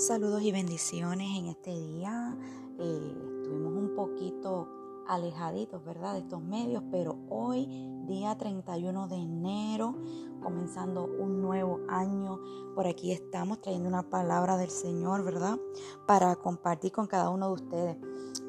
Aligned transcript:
Saludos 0.00 0.40
y 0.40 0.50
bendiciones 0.50 1.28
en 1.36 1.48
este 1.48 1.78
día. 1.78 2.34
Eh, 2.78 3.14
estuvimos 3.42 3.74
un 3.74 3.94
poquito 3.94 4.66
alejaditos, 5.06 5.84
¿verdad? 5.84 6.14
De 6.14 6.20
estos 6.20 6.42
medios, 6.42 6.82
pero 6.90 7.18
hoy, 7.28 7.66
día 8.06 8.34
31 8.38 9.08
de 9.08 9.16
enero, 9.16 9.94
comenzando 10.42 11.04
un 11.04 11.42
nuevo 11.42 11.80
año, 11.90 12.40
por 12.74 12.86
aquí 12.86 13.12
estamos 13.12 13.60
trayendo 13.60 13.90
una 13.90 14.08
palabra 14.08 14.56
del 14.56 14.70
Señor, 14.70 15.22
¿verdad? 15.22 15.58
Para 16.06 16.34
compartir 16.34 16.92
con 16.92 17.06
cada 17.06 17.28
uno 17.28 17.48
de 17.48 17.52
ustedes. 17.52 17.96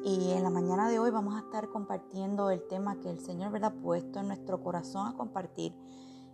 Y 0.04 0.30
en 0.30 0.44
la 0.44 0.50
mañana 0.50 0.88
de 0.88 1.00
hoy 1.00 1.10
vamos 1.10 1.34
a 1.34 1.40
estar 1.40 1.68
compartiendo 1.68 2.48
el 2.48 2.66
tema 2.66 2.98
que 2.98 3.10
el 3.10 3.20
Señor, 3.20 3.52
¿verdad? 3.52 3.74
Puesto 3.82 4.20
en 4.20 4.28
nuestro 4.28 4.62
corazón 4.62 5.06
a 5.06 5.12
compartir. 5.18 5.76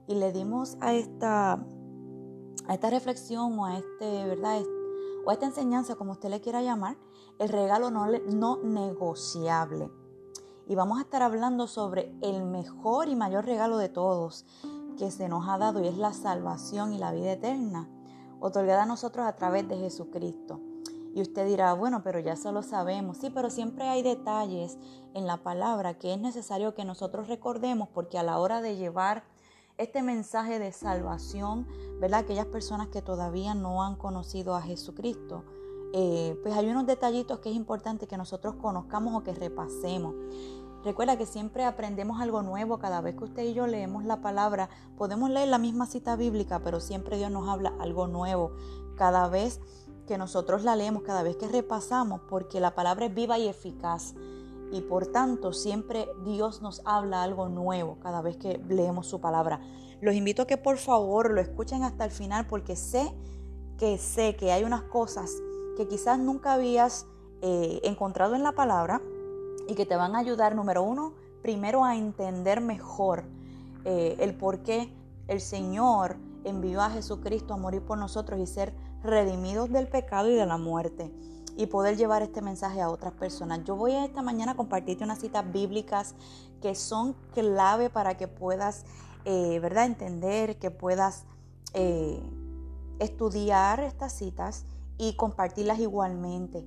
Y 0.07 0.14
le 0.14 0.30
dimos 0.30 0.77
a 0.80 0.95
esta, 0.95 1.55
a 1.55 2.74
esta 2.74 2.91
reflexión 2.91 3.59
o 3.59 3.66
a 3.66 3.78
este, 3.78 4.28
¿verdad? 4.28 4.60
O 5.28 5.30
esta 5.30 5.45
enseñanza, 5.45 5.95
como 5.95 6.12
usted 6.12 6.30
le 6.30 6.41
quiera 6.41 6.62
llamar, 6.62 6.96
el 7.38 7.50
regalo 7.50 7.91
no, 7.91 8.06
no 8.06 8.56
negociable. 8.62 9.91
Y 10.66 10.74
vamos 10.74 10.96
a 10.96 11.02
estar 11.02 11.20
hablando 11.20 11.66
sobre 11.66 12.14
el 12.23 12.45
mejor 12.45 13.09
y 13.09 13.14
mayor 13.14 13.45
regalo 13.45 13.77
de 13.77 13.91
todos 13.91 14.46
que 14.96 15.10
se 15.10 15.28
nos 15.28 15.46
ha 15.46 15.59
dado 15.59 15.84
y 15.84 15.86
es 15.86 15.98
la 15.98 16.14
salvación 16.14 16.95
y 16.95 16.98
la 16.98 17.12
vida 17.12 17.33
eterna, 17.33 17.91
otorgada 18.41 18.84
a 18.84 18.86
nosotros 18.86 19.27
a 19.27 19.36
través 19.36 19.69
de 19.69 19.77
Jesucristo. 19.77 20.62
Y 21.14 21.20
usted 21.20 21.47
dirá, 21.47 21.74
bueno, 21.74 22.02
pero 22.02 22.20
ya 22.20 22.33
eso 22.33 22.50
lo 22.50 22.62
sabemos. 22.62 23.19
Sí, 23.19 23.28
pero 23.28 23.50
siempre 23.50 23.86
hay 23.86 24.02
detalles 24.02 24.78
en 25.12 25.27
la 25.27 25.42
palabra 25.42 25.98
que 25.98 26.14
es 26.14 26.19
necesario 26.19 26.72
que 26.74 26.86
nosotros 26.86 27.28
recordemos 27.28 27.91
porque 27.92 28.16
a 28.16 28.22
la 28.22 28.38
hora 28.38 28.62
de 28.62 28.77
llevar 28.77 29.24
este 29.78 30.02
mensaje 30.02 30.59
de 30.59 30.73
salvación, 30.73 31.66
¿verdad? 32.00 32.20
Aquellas 32.20 32.46
personas 32.46 32.88
que 32.88 33.00
todavía 33.00 33.55
no 33.55 33.82
han 33.82 33.94
conocido 33.97 34.55
a 34.55 34.61
Jesucristo. 34.61 35.44
Eh, 35.94 36.39
pues 36.42 36.55
hay 36.55 36.69
unos 36.69 36.84
detallitos 36.84 37.39
que 37.39 37.50
es 37.50 37.56
importante 37.56 38.06
que 38.06 38.19
nosotros 38.19 38.56
conozcamos 38.56 39.14
o 39.14 39.22
que 39.22 39.33
repasemos. 39.33 40.14
Recuerda 40.84 41.16
que 41.16 41.27
siempre 41.27 41.64
aprendemos 41.64 42.20
algo 42.20 42.42
nuevo 42.42 42.78
cada 42.78 43.00
vez 43.00 43.16
que 43.16 43.25
usted 43.25 43.42
y 43.44 43.55
yo 43.55 43.66
leemos 43.66 44.05
la 44.05 44.20
palabra. 44.20 44.69
Podemos 44.97 45.30
leer 45.30 45.48
la 45.48 45.58
misma 45.58 45.86
cita 45.86 46.16
bíblica, 46.16 46.60
pero 46.60 46.81
siempre 46.81 47.16
Dios 47.16 47.31
nos 47.31 47.48
habla 47.48 47.72
algo 47.81 48.06
nuevo. 48.06 48.53
Cada 48.97 49.28
vez 49.28 49.60
que 50.06 50.19
nosotros 50.19 50.64
la 50.64 50.77
leemos, 50.77 51.03
cada 51.03 51.22
vez 51.22 51.36
que 51.36 51.48
repasamos, 51.48 52.20
porque 52.28 52.60
la 52.60 52.75
palabra 52.75 53.06
es 53.06 53.14
viva 53.14 53.38
y 53.38 53.48
eficaz 53.48 54.14
y 54.72 54.83
por 54.83 55.06
tanto 55.06 55.52
siempre 55.52 56.08
Dios 56.24 56.62
nos 56.62 56.83
habla 56.84 57.22
algo 57.22 57.48
nuevo 57.48 57.98
cada 58.00 58.22
vez 58.22 58.36
que 58.36 58.61
leemos 58.69 59.06
su 59.06 59.20
palabra. 59.20 59.60
Los 60.00 60.14
invito 60.14 60.42
a 60.42 60.47
que 60.47 60.56
por 60.56 60.78
favor 60.78 61.33
lo 61.33 61.41
escuchen 61.41 61.83
hasta 61.83 62.05
el 62.05 62.10
final 62.10 62.47
porque 62.47 62.77
sé 62.77 63.12
que 63.78 63.98
sé 63.98 64.36
que 64.36 64.52
hay 64.52 64.64
unas 64.64 64.83
cosas 64.83 65.30
que 65.77 65.88
quizás 65.88 66.19
nunca 66.19 66.55
habías 66.55 67.06
eh, 67.41 67.80
encontrado 67.84 68.34
en 68.34 68.42
la 68.42 68.52
palabra 68.52 69.00
y 69.69 69.75
que 69.75 69.86
te 69.86 69.97
van 69.97 70.16
a 70.16 70.19
ayudar, 70.19 70.55
número 70.55 70.82
uno, 70.82 71.14
primero 71.42 71.84
a 71.84 71.97
entender 71.97 72.60
mejor 72.60 73.25
eh, 73.84 74.16
el 74.19 74.34
por 74.34 74.62
qué 74.62 74.92
el 75.28 75.41
Señor 75.41 76.16
envió 76.44 76.80
a 76.80 76.91
Jesucristo 76.91 77.55
a 77.55 77.56
morir 77.56 77.82
por 77.82 77.98
nosotros 77.98 78.41
y 78.41 78.47
ser 78.47 78.75
redimidos 79.03 79.70
del 79.70 79.86
pecado 79.86 80.30
y 80.30 80.34
de 80.34 80.47
la 80.47 80.56
muerte 80.56 81.12
y 81.59 81.67
poder 81.67 81.97
llevar 81.97 82.23
este 82.23 82.41
mensaje 82.41 82.81
a 82.81 82.89
otras 82.89 83.12
personas. 83.14 83.64
Yo 83.64 83.75
voy 83.75 83.91
a 83.91 84.05
esta 84.05 84.23
mañana 84.23 84.53
a 84.53 84.55
compartirte 84.56 85.03
unas 85.03 85.19
citas 85.19 85.45
bíblicas 85.53 86.15
que 86.62 86.77
son 86.77 87.17
clave 87.34 87.91
para 87.91 88.17
que 88.17 88.28
puedas, 88.28 88.84
eh, 89.25 89.59
¿verdad?, 89.59 89.87
entender, 89.87 90.61
que 90.61 90.70
puedas 90.70 91.25
eh, 91.75 92.23
estudiar 93.00 93.81
estas 93.81 94.12
citas 94.12 94.67
y 94.98 95.17
compartirlas 95.17 95.81
igualmente. 95.81 96.65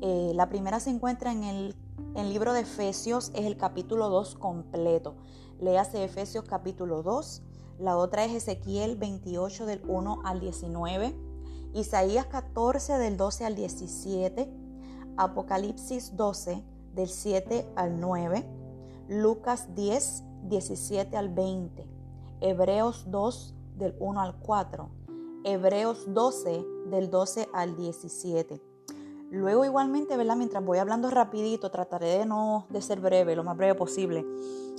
Eh, 0.00 0.32
la 0.34 0.48
primera 0.48 0.80
se 0.80 0.88
encuentra 0.88 1.32
en 1.32 1.44
el, 1.44 1.76
en 2.14 2.24
el 2.24 2.32
libro 2.32 2.54
de 2.54 2.60
Efesios, 2.60 3.32
es 3.34 3.44
el 3.44 3.58
capítulo 3.58 4.08
2 4.08 4.36
completo. 4.36 5.16
Léase 5.58 6.02
Efesios 6.02 6.46
capítulo 6.46 7.02
2. 7.02 7.42
La 7.78 7.98
otra 7.98 8.24
es 8.24 8.32
Ezequiel 8.32 8.96
28 8.96 9.66
del 9.66 9.82
1 9.86 10.22
al 10.24 10.40
19. 10.40 11.29
Isaías 11.74 12.26
14 12.26 12.98
del 12.98 13.16
12 13.16 13.44
al 13.44 13.54
17, 13.54 14.50
Apocalipsis 15.16 16.16
12 16.16 16.64
del 16.94 17.08
7 17.08 17.72
al 17.76 18.00
9, 18.00 18.44
Lucas 19.08 19.74
10, 19.74 20.24
17 20.48 21.16
al 21.16 21.28
20, 21.28 21.86
Hebreos 22.40 23.04
2 23.10 23.54
del 23.76 23.94
1 24.00 24.20
al 24.20 24.36
4, 24.40 24.90
Hebreos 25.44 26.12
12 26.12 26.64
del 26.86 27.08
12 27.08 27.48
al 27.52 27.76
17. 27.76 28.60
Luego 29.30 29.64
igualmente, 29.64 30.16
¿verdad? 30.16 30.36
Mientras 30.36 30.64
voy 30.64 30.78
hablando 30.78 31.08
rapidito, 31.08 31.70
trataré 31.70 32.18
de 32.18 32.26
no 32.26 32.66
de 32.70 32.82
ser 32.82 32.98
breve, 33.00 33.36
lo 33.36 33.44
más 33.44 33.56
breve 33.56 33.76
posible. 33.76 34.26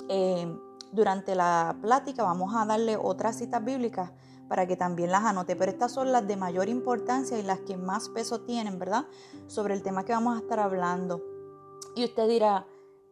Eh, 0.09 0.53
durante 0.91 1.35
la 1.35 1.77
plática 1.81 2.23
vamos 2.23 2.53
a 2.53 2.65
darle 2.65 2.97
otras 2.97 3.37
citas 3.37 3.63
bíblicas 3.63 4.11
para 4.51 4.67
que 4.67 4.75
también 4.75 5.11
las 5.11 5.23
anote. 5.23 5.55
Pero 5.55 5.71
estas 5.71 5.93
son 5.93 6.11
las 6.11 6.27
de 6.27 6.35
mayor 6.35 6.67
importancia 6.67 7.39
y 7.39 7.41
las 7.41 7.61
que 7.61 7.77
más 7.77 8.09
peso 8.09 8.41
tienen, 8.41 8.79
¿verdad? 8.79 9.05
Sobre 9.47 9.73
el 9.73 9.81
tema 9.81 10.03
que 10.03 10.11
vamos 10.11 10.35
a 10.35 10.41
estar 10.41 10.59
hablando. 10.59 11.21
Y 11.95 12.03
usted 12.03 12.27
dirá, 12.27 12.65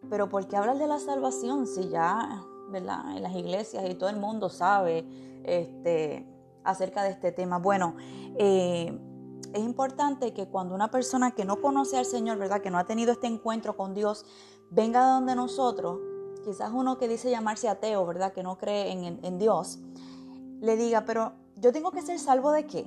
pero 0.09 0.27
¿por 0.27 0.49
qué 0.49 0.57
hablar 0.57 0.77
de 0.77 0.87
la 0.87 0.99
salvación 0.99 1.65
si 1.65 1.87
ya, 1.87 2.43
¿verdad? 2.71 3.15
En 3.15 3.23
las 3.23 3.33
iglesias 3.35 3.89
y 3.89 3.95
todo 3.95 4.09
el 4.09 4.17
mundo 4.17 4.49
sabe 4.49 5.07
este, 5.45 6.27
acerca 6.65 7.03
de 7.03 7.11
este 7.11 7.31
tema. 7.31 7.57
Bueno, 7.57 7.95
eh, 8.37 8.99
es 9.53 9.61
importante 9.61 10.33
que 10.33 10.49
cuando 10.49 10.75
una 10.75 10.91
persona 10.91 11.31
que 11.31 11.45
no 11.45 11.61
conoce 11.61 11.97
al 11.97 12.05
Señor, 12.05 12.37
¿verdad? 12.37 12.59
Que 12.59 12.69
no 12.69 12.77
ha 12.77 12.83
tenido 12.83 13.13
este 13.13 13.27
encuentro 13.27 13.77
con 13.77 13.93
Dios, 13.93 14.25
venga 14.71 15.05
de 15.05 15.11
donde 15.13 15.35
nosotros, 15.35 16.01
quizás 16.43 16.69
uno 16.73 16.97
que 16.97 17.07
dice 17.07 17.31
llamarse 17.31 17.69
ateo, 17.69 18.05
¿verdad? 18.05 18.33
Que 18.33 18.43
no 18.43 18.57
cree 18.57 18.91
en, 18.91 19.23
en 19.23 19.37
Dios 19.37 19.79
le 20.61 20.75
diga, 20.75 21.05
pero 21.05 21.33
yo 21.55 21.71
tengo 21.71 21.91
que 21.91 22.01
ser 22.01 22.19
salvo 22.19 22.51
de 22.51 22.65
qué? 22.65 22.85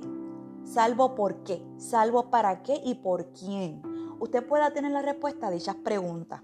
Salvo 0.63 1.15
por 1.15 1.43
qué? 1.43 1.63
Salvo 1.77 2.29
para 2.29 2.63
qué 2.63 2.81
y 2.83 2.95
por 2.95 3.33
quién? 3.33 3.81
Usted 4.19 4.45
pueda 4.47 4.71
tener 4.71 4.91
la 4.91 5.01
respuesta 5.01 5.47
a 5.47 5.51
dichas 5.51 5.75
preguntas. 5.75 6.41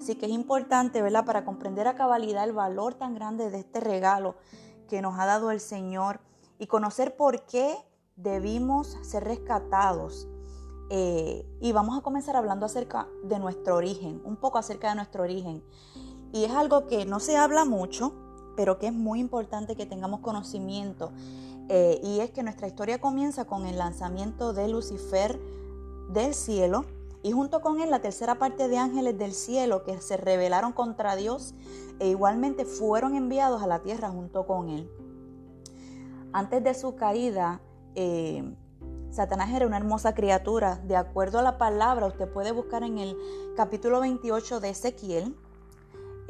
Así 0.00 0.16
que 0.16 0.26
es 0.26 0.32
importante, 0.32 1.02
¿verdad? 1.02 1.24
Para 1.24 1.44
comprender 1.44 1.86
a 1.86 1.94
cabalidad 1.94 2.44
el 2.44 2.52
valor 2.52 2.94
tan 2.94 3.14
grande 3.14 3.50
de 3.50 3.58
este 3.58 3.80
regalo 3.80 4.34
que 4.88 5.02
nos 5.02 5.18
ha 5.18 5.26
dado 5.26 5.50
el 5.50 5.60
Señor 5.60 6.20
y 6.58 6.66
conocer 6.66 7.16
por 7.16 7.44
qué 7.44 7.76
debimos 8.16 8.98
ser 9.02 9.24
rescatados. 9.24 10.26
Eh, 10.90 11.46
y 11.60 11.72
vamos 11.72 11.96
a 11.96 12.02
comenzar 12.02 12.34
hablando 12.34 12.66
acerca 12.66 13.06
de 13.22 13.38
nuestro 13.38 13.76
origen, 13.76 14.20
un 14.24 14.36
poco 14.36 14.58
acerca 14.58 14.88
de 14.88 14.96
nuestro 14.96 15.22
origen. 15.22 15.62
Y 16.32 16.44
es 16.44 16.52
algo 16.52 16.86
que 16.86 17.06
no 17.06 17.20
se 17.20 17.36
habla 17.36 17.64
mucho, 17.64 18.14
pero 18.60 18.78
que 18.78 18.88
es 18.88 18.92
muy 18.92 19.20
importante 19.20 19.74
que 19.74 19.86
tengamos 19.86 20.20
conocimiento. 20.20 21.12
Eh, 21.70 21.98
y 22.04 22.20
es 22.20 22.30
que 22.30 22.42
nuestra 22.42 22.66
historia 22.66 23.00
comienza 23.00 23.46
con 23.46 23.64
el 23.64 23.78
lanzamiento 23.78 24.52
de 24.52 24.68
Lucifer 24.68 25.40
del 26.10 26.34
cielo 26.34 26.84
y 27.22 27.32
junto 27.32 27.62
con 27.62 27.80
él 27.80 27.88
la 27.88 28.02
tercera 28.02 28.34
parte 28.34 28.68
de 28.68 28.76
ángeles 28.76 29.16
del 29.16 29.32
cielo 29.32 29.82
que 29.82 29.98
se 30.02 30.18
rebelaron 30.18 30.72
contra 30.72 31.16
Dios 31.16 31.54
e 32.00 32.08
igualmente 32.08 32.66
fueron 32.66 33.14
enviados 33.14 33.62
a 33.62 33.66
la 33.66 33.78
tierra 33.78 34.10
junto 34.10 34.46
con 34.46 34.68
él. 34.68 34.90
Antes 36.34 36.62
de 36.62 36.74
su 36.74 36.96
caída, 36.96 37.62
eh, 37.94 38.44
Satanás 39.08 39.54
era 39.54 39.66
una 39.66 39.78
hermosa 39.78 40.12
criatura. 40.12 40.82
De 40.84 40.96
acuerdo 40.96 41.38
a 41.38 41.42
la 41.42 41.56
palabra, 41.56 42.08
usted 42.08 42.30
puede 42.30 42.52
buscar 42.52 42.82
en 42.82 42.98
el 42.98 43.16
capítulo 43.56 44.00
28 44.00 44.60
de 44.60 44.68
Ezequiel, 44.68 45.34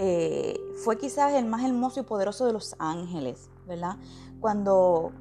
eh, 0.03 0.59
fue 0.83 0.97
quizás 0.97 1.35
el 1.35 1.45
más 1.45 1.63
hermoso 1.63 2.01
y 2.01 2.05
poderoso 2.05 2.47
de 2.47 2.55
los 2.55 2.75
ángeles, 2.79 3.51
¿verdad? 3.67 3.97
Cuando 4.41 5.13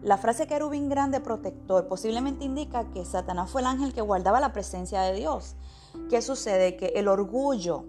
la 0.00 0.16
frase 0.16 0.46
querubín 0.46 0.88
grande 0.88 1.18
protector 1.18 1.88
posiblemente 1.88 2.44
indica 2.44 2.88
que 2.92 3.04
Satanás 3.04 3.50
fue 3.50 3.62
el 3.62 3.66
ángel 3.66 3.92
que 3.92 4.00
guardaba 4.00 4.38
la 4.38 4.52
presencia 4.52 5.00
de 5.00 5.14
Dios. 5.14 5.56
¿Qué 6.08 6.22
sucede? 6.22 6.76
Que 6.76 6.92
el 6.94 7.08
orgullo 7.08 7.86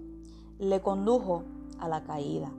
le 0.58 0.82
condujo 0.82 1.44
a 1.80 1.88
la 1.88 2.02
caída. 2.02 2.50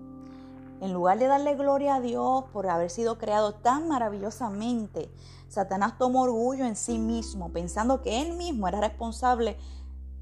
En 0.80 0.92
lugar 0.92 1.18
de 1.18 1.26
darle 1.26 1.56
gloria 1.56 1.96
a 1.96 2.00
Dios 2.00 2.44
por 2.52 2.68
haber 2.68 2.90
sido 2.90 3.18
creado 3.18 3.54
tan 3.54 3.88
maravillosamente, 3.88 5.10
Satanás 5.48 5.98
tomó 5.98 6.22
orgullo 6.22 6.64
en 6.64 6.76
sí 6.76 6.96
mismo, 7.00 7.50
pensando 7.50 8.02
que 8.02 8.22
él 8.22 8.36
mismo 8.36 8.68
era 8.68 8.80
responsable 8.80 9.56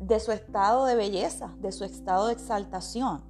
de 0.00 0.20
su 0.20 0.32
estado 0.32 0.86
de 0.86 0.94
belleza, 0.94 1.52
de 1.60 1.70
su 1.70 1.84
estado 1.84 2.28
de 2.28 2.32
exaltación. 2.32 3.28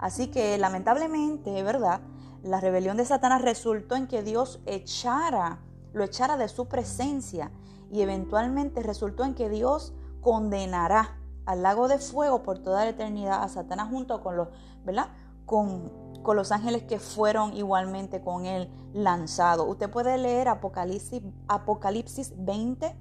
Así 0.00 0.28
que 0.28 0.56
lamentablemente, 0.56 1.62
¿verdad? 1.62 2.00
La 2.42 2.58
rebelión 2.58 2.96
de 2.96 3.04
Satanás 3.04 3.42
resultó 3.42 3.96
en 3.96 4.06
que 4.08 4.22
Dios 4.22 4.60
echara, 4.64 5.60
lo 5.92 6.04
echara 6.04 6.38
de 6.38 6.48
su 6.48 6.68
presencia 6.68 7.50
y 7.92 8.00
eventualmente 8.00 8.82
resultó 8.82 9.24
en 9.24 9.34
que 9.34 9.50
Dios 9.50 9.92
condenará 10.22 11.18
al 11.44 11.62
lago 11.62 11.86
de 11.86 11.98
fuego 11.98 12.42
por 12.42 12.60
toda 12.60 12.84
la 12.84 12.90
eternidad 12.90 13.42
a 13.42 13.48
Satanás 13.48 13.88
junto 13.90 14.22
con 14.22 14.36
los, 14.36 14.48
¿verdad? 14.84 15.10
Con, 15.44 15.92
con 16.22 16.34
los 16.34 16.50
ángeles 16.50 16.84
que 16.84 16.98
fueron 16.98 17.52
igualmente 17.52 18.22
con 18.22 18.46
él 18.46 18.70
lanzados. 18.94 19.68
Usted 19.68 19.90
puede 19.90 20.16
leer 20.16 20.48
Apocalipsis, 20.48 21.22
Apocalipsis 21.46 22.32
20 22.38 22.96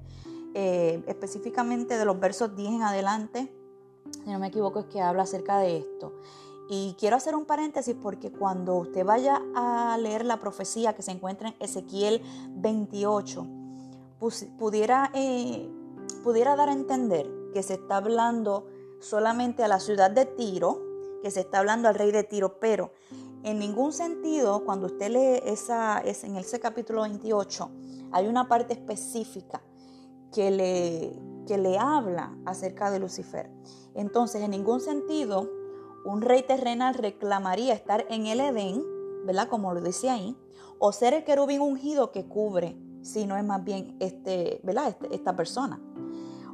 eh, 0.53 1.03
específicamente 1.07 1.97
de 1.97 2.05
los 2.05 2.19
versos 2.19 2.55
10 2.55 2.73
en 2.73 2.81
adelante, 2.81 3.53
si 4.23 4.31
no 4.31 4.39
me 4.39 4.47
equivoco, 4.47 4.79
es 4.79 4.85
que 4.87 4.99
habla 4.99 5.23
acerca 5.23 5.59
de 5.59 5.77
esto. 5.77 6.13
Y 6.71 6.95
quiero 6.99 7.15
hacer 7.15 7.35
un 7.35 7.45
paréntesis 7.45 7.95
porque 7.99 8.31
cuando 8.31 8.75
usted 8.75 9.03
vaya 9.03 9.41
a 9.55 9.97
leer 9.97 10.23
la 10.23 10.39
profecía 10.39 10.93
que 10.93 11.01
se 11.01 11.09
encuentra 11.09 11.49
en 11.49 11.55
Ezequiel 11.59 12.21
28, 12.51 13.47
pudiera, 14.59 15.09
eh, 15.15 15.67
pudiera 16.23 16.55
dar 16.55 16.69
a 16.69 16.73
entender 16.73 17.27
que 17.55 17.63
se 17.63 17.73
está 17.73 17.97
hablando 17.97 18.67
solamente 19.01 19.63
a 19.63 19.67
la 19.67 19.79
ciudad 19.79 20.11
de 20.11 20.27
Tiro, 20.27 20.79
que 21.23 21.31
se 21.31 21.39
está 21.39 21.57
hablando 21.57 21.87
al 21.87 21.95
rey 21.95 22.11
de 22.11 22.23
Tiro, 22.23 22.59
pero 22.59 22.91
en 23.41 23.57
ningún 23.57 23.91
sentido, 23.91 24.63
cuando 24.63 24.85
usted 24.85 25.09
lee 25.09 25.41
esa, 25.51 25.97
es 25.99 26.23
en 26.23 26.35
ese 26.35 26.59
capítulo 26.59 27.01
28, 27.01 27.71
hay 28.11 28.27
una 28.27 28.47
parte 28.47 28.73
específica 28.73 29.63
que 30.31 30.51
le, 30.51 31.19
que 31.47 31.57
le 31.57 31.79
habla 31.79 32.37
acerca 32.45 32.91
de 32.91 32.99
Lucifer. 32.99 33.49
Entonces, 33.95 34.43
en 34.43 34.51
ningún 34.51 34.81
sentido, 34.81 35.49
un 36.05 36.21
rey 36.21 36.43
terrenal 36.43 36.93
reclamaría 36.93 37.73
estar 37.73 38.05
en 38.09 38.25
el 38.27 38.39
Edén, 38.39 38.83
¿verdad? 39.25 39.47
Como 39.47 39.73
lo 39.73 39.81
dice 39.81 40.09
ahí, 40.09 40.37
o 40.79 40.91
ser 40.91 41.13
el 41.13 41.23
querubín 41.23 41.61
ungido 41.61 42.11
que 42.11 42.25
cubre, 42.25 42.77
si 43.01 43.25
no 43.25 43.37
es 43.37 43.43
más 43.43 43.63
bien 43.63 43.97
este, 43.99 44.61
¿verdad? 44.63 44.89
Este, 44.89 45.13
esta 45.13 45.35
persona, 45.35 45.79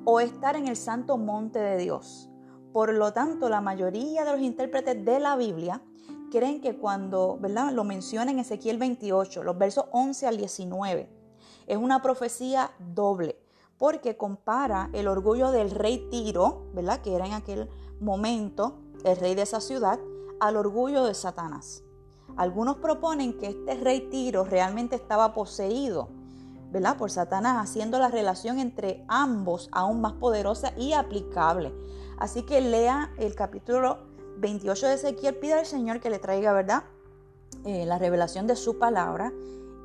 o 0.03 0.19
estar 0.19 0.55
en 0.55 0.67
el 0.67 0.75
santo 0.75 1.17
monte 1.17 1.59
de 1.59 1.77
Dios. 1.77 2.29
Por 2.73 2.93
lo 2.93 3.13
tanto, 3.13 3.49
la 3.49 3.61
mayoría 3.61 4.25
de 4.25 4.31
los 4.31 4.41
intérpretes 4.41 5.05
de 5.05 5.19
la 5.19 5.35
Biblia 5.35 5.81
creen 6.31 6.59
que 6.59 6.75
cuando 6.77 7.37
¿verdad? 7.39 7.71
lo 7.71 7.83
menciona 7.83 8.31
en 8.31 8.39
Ezequiel 8.39 8.77
28, 8.77 9.43
los 9.43 9.57
versos 9.57 9.85
11 9.91 10.27
al 10.27 10.37
19, 10.37 11.09
es 11.67 11.77
una 11.77 12.01
profecía 12.01 12.71
doble, 12.79 13.39
porque 13.77 14.17
compara 14.17 14.89
el 14.93 15.07
orgullo 15.07 15.51
del 15.51 15.71
rey 15.71 16.07
Tiro, 16.09 16.67
¿verdad? 16.73 17.01
que 17.01 17.15
era 17.15 17.25
en 17.25 17.33
aquel 17.33 17.69
momento 17.99 18.84
el 19.05 19.17
rey 19.17 19.35
de 19.35 19.43
esa 19.43 19.61
ciudad, 19.61 19.99
al 20.39 20.57
orgullo 20.57 21.05
de 21.05 21.13
Satanás. 21.13 21.83
Algunos 22.37 22.77
proponen 22.77 23.37
que 23.37 23.47
este 23.47 23.75
rey 23.75 24.09
Tiro 24.09 24.43
realmente 24.43 24.95
estaba 24.95 25.33
poseído, 25.33 26.09
¿verdad? 26.71 26.97
Por 26.97 27.11
Satanás, 27.11 27.57
haciendo 27.57 27.99
la 27.99 28.09
relación 28.09 28.59
entre 28.59 29.05
ambos 29.07 29.69
aún 29.71 30.01
más 30.01 30.13
poderosa 30.13 30.73
y 30.75 30.93
aplicable. 30.93 31.71
Así 32.17 32.43
que 32.43 32.59
lea 32.61 33.11
el 33.17 33.35
capítulo 33.35 33.99
28 34.37 34.87
de 34.87 34.93
Ezequiel, 34.95 35.35
pide 35.35 35.53
al 35.53 35.65
Señor 35.65 35.99
que 35.99 36.09
le 36.09 36.19
traiga, 36.19 36.51
¿verdad? 36.51 36.83
Eh, 37.63 37.85
la 37.85 37.99
revelación 37.99 38.47
de 38.47 38.55
su 38.55 38.79
palabra 38.79 39.31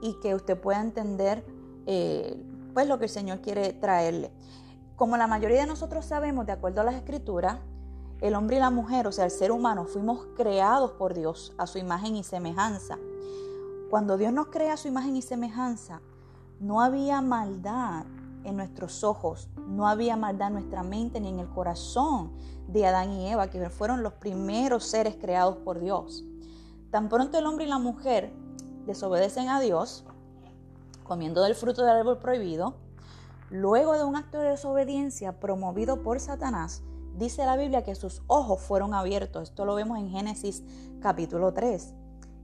y 0.01 0.15
que 0.21 0.35
usted 0.35 0.59
pueda 0.59 0.81
entender 0.81 1.45
eh, 1.87 2.43
pues 2.75 2.89
lo 2.89 2.99
que 2.99 3.05
el 3.05 3.11
Señor 3.11 3.41
quiere 3.41 3.73
traerle. 3.75 4.33
Como 4.97 5.17
la 5.17 5.27
mayoría 5.27 5.61
de 5.61 5.67
nosotros 5.67 6.05
sabemos, 6.07 6.47
de 6.47 6.53
acuerdo 6.53 6.81
a 6.81 6.85
las 6.85 6.95
escrituras, 6.95 7.59
el 8.21 8.35
hombre 8.35 8.57
y 8.57 8.61
la 8.61 8.71
mujer, 8.71 9.07
o 9.07 9.13
sea, 9.13 9.25
el 9.25 9.31
ser 9.31 9.51
humano, 9.51 9.87
fuimos 9.87 10.27
creados 10.37 10.93
por 10.93 11.15
Dios 11.15 11.55
a 11.57 11.67
su 11.67 11.79
imagen 11.79 12.17
y 12.17 12.25
semejanza. 12.25 12.99
Cuando 13.89 14.19
Dios 14.19 14.33
nos 14.33 14.49
crea 14.49 14.75
a 14.75 14.77
su 14.77 14.89
imagen 14.89 15.17
y 15.17 15.23
semejanza, 15.23 16.01
no 16.61 16.83
había 16.83 17.23
maldad 17.23 18.05
en 18.45 18.57
nuestros 18.57 19.05
ojos, 19.05 19.49
no 19.67 19.89
había 19.89 20.17
maldad 20.17 20.49
en 20.49 20.55
nuestra 20.55 20.83
mente 20.83 21.21
ni 21.21 21.29
en 21.29 21.39
el 21.39 21.49
corazón 21.49 22.33
de 22.69 22.87
Adán 22.87 23.11
y 23.13 23.29
Eva, 23.29 23.49
que 23.49 23.71
fueron 23.71 24.03
los 24.03 24.13
primeros 24.15 24.85
seres 24.85 25.17
creados 25.17 25.57
por 25.57 25.81
Dios. 25.81 26.25
Tan 26.91 27.09
pronto 27.09 27.39
el 27.39 27.47
hombre 27.47 27.65
y 27.65 27.69
la 27.69 27.79
mujer 27.79 28.33
desobedecen 28.87 29.49
a 29.49 29.61
Dios, 29.61 30.05
comiendo 31.05 31.43
del 31.43 31.55
fruto 31.55 31.83
del 31.83 31.97
árbol 31.97 32.19
prohibido, 32.19 32.75
luego 33.49 33.95
de 33.95 34.05
un 34.05 34.17
acto 34.17 34.39
de 34.39 34.51
desobediencia 34.51 35.41
promovido 35.41 36.03
por 36.03 36.21
Satanás, 36.21 36.83
dice 37.19 37.45
la 37.45 37.57
Biblia 37.57 37.83
que 37.83 37.95
sus 37.95 38.23
ojos 38.27 38.61
fueron 38.61 38.95
abiertos. 38.95 39.51
Esto 39.51 39.65
lo 39.65 39.75
vemos 39.75 39.99
en 39.99 40.11
Génesis 40.11 40.63
capítulo 41.01 41.53
3. 41.53 41.95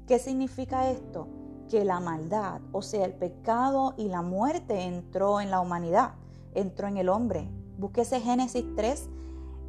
¿Qué 0.07 0.19
significa 0.19 0.91
esto? 0.91 1.29
Que 1.69 1.85
la 1.85 2.01
maldad, 2.01 2.61
o 2.73 2.83
sea, 2.83 3.05
el 3.05 3.15
pecado 3.15 3.95
y 3.97 4.09
la 4.09 4.23
muerte 4.23 4.83
entró 4.83 5.41
en 5.41 5.51
la 5.51 5.61
humanidad, 5.61 6.15
entró 6.55 6.87
en 6.87 6.97
el 6.97 7.09
hombre. 7.09 7.49
Búsquese 7.79 8.21
Génesis 8.21 8.65
3 8.77 9.09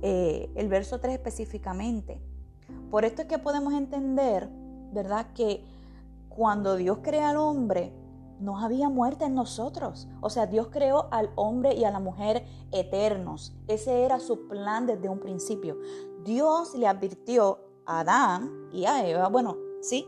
eh, 0.02 0.52
el 0.56 0.68
verso 0.68 1.00
3 1.00 1.14
específicamente. 1.14 2.22
Por 2.92 3.06
esto 3.06 3.24
es 3.24 3.28
que 3.28 3.40
podemos 3.40 3.74
entender, 3.74 4.48
¿verdad? 4.94 5.28
Que 5.34 5.64
cuando 6.30 6.76
Dios 6.76 7.00
crea 7.02 7.30
al 7.30 7.38
hombre, 7.38 7.92
no 8.40 8.60
había 8.60 8.90
muerte 8.90 9.26
en 9.26 9.36
nosotros. 9.36 10.08
O 10.22 10.30
sea, 10.30 10.48
Dios 10.48 10.70
creó 10.72 11.08
al 11.12 11.32
hombre 11.36 11.74
y 11.74 11.84
a 11.84 11.92
la 11.92 12.00
mujer 12.00 12.46
eternos. 12.72 13.56
Ese 13.68 14.04
era 14.04 14.20
su 14.20 14.48
plan 14.48 14.86
desde 14.86 15.10
un 15.10 15.20
principio. 15.20 15.78
Dios 16.24 16.76
le 16.76 16.88
advirtió 16.88 17.60
a 17.86 18.02
Adán 18.02 18.52
y 18.72 18.86
a 18.86 19.08
Eva, 19.08 19.30
bueno, 19.30 19.58
sí, 19.82 20.08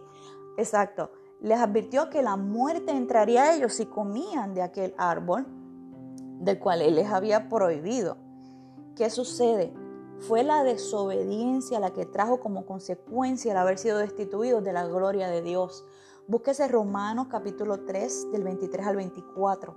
exacto, 0.58 1.12
les 1.42 1.58
advirtió 1.58 2.10
que 2.10 2.22
la 2.22 2.36
muerte 2.36 2.92
entraría 2.92 3.44
a 3.44 3.56
ellos 3.56 3.74
si 3.74 3.86
comían 3.86 4.54
de 4.54 4.62
aquel 4.62 4.94
árbol 4.98 5.48
del 6.40 6.60
cual 6.60 6.82
Él 6.82 6.96
les 6.96 7.10
había 7.10 7.48
prohibido. 7.48 8.18
¿Qué 8.96 9.10
sucede? 9.10 9.74
Fue 10.20 10.44
la 10.44 10.64
desobediencia 10.64 11.80
la 11.80 11.92
que 11.92 12.06
trajo 12.06 12.42
como 12.42 12.66
consecuencia 12.66 13.52
el 13.54 13.58
haber 13.58 13.78
sido 13.78 13.98
destituidos 14.00 14.64
de 14.64 14.74
la 14.74 14.86
gloria 14.86 15.30
de 15.30 15.42
Dios. 15.42 15.86
Búsquese 16.30 16.68
Romanos 16.68 17.26
capítulo 17.28 17.86
3 17.86 18.32
del 18.32 18.44
23 18.44 18.86
al 18.86 18.96
24. 18.98 19.76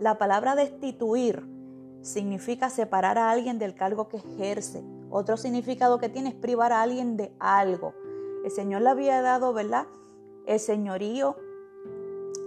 La 0.00 0.18
palabra 0.18 0.56
destituir 0.56 1.48
significa 2.00 2.70
separar 2.70 3.18
a 3.18 3.30
alguien 3.30 3.60
del 3.60 3.76
cargo 3.76 4.08
que 4.08 4.16
ejerce. 4.16 4.82
Otro 5.10 5.36
significado 5.36 6.00
que 6.00 6.08
tiene 6.08 6.30
es 6.30 6.34
privar 6.34 6.72
a 6.72 6.82
alguien 6.82 7.16
de 7.16 7.32
algo. 7.38 7.94
El 8.44 8.50
Señor 8.50 8.82
le 8.82 8.90
había 8.90 9.22
dado, 9.22 9.52
¿verdad? 9.52 9.86
El 10.44 10.58
señorío 10.58 11.36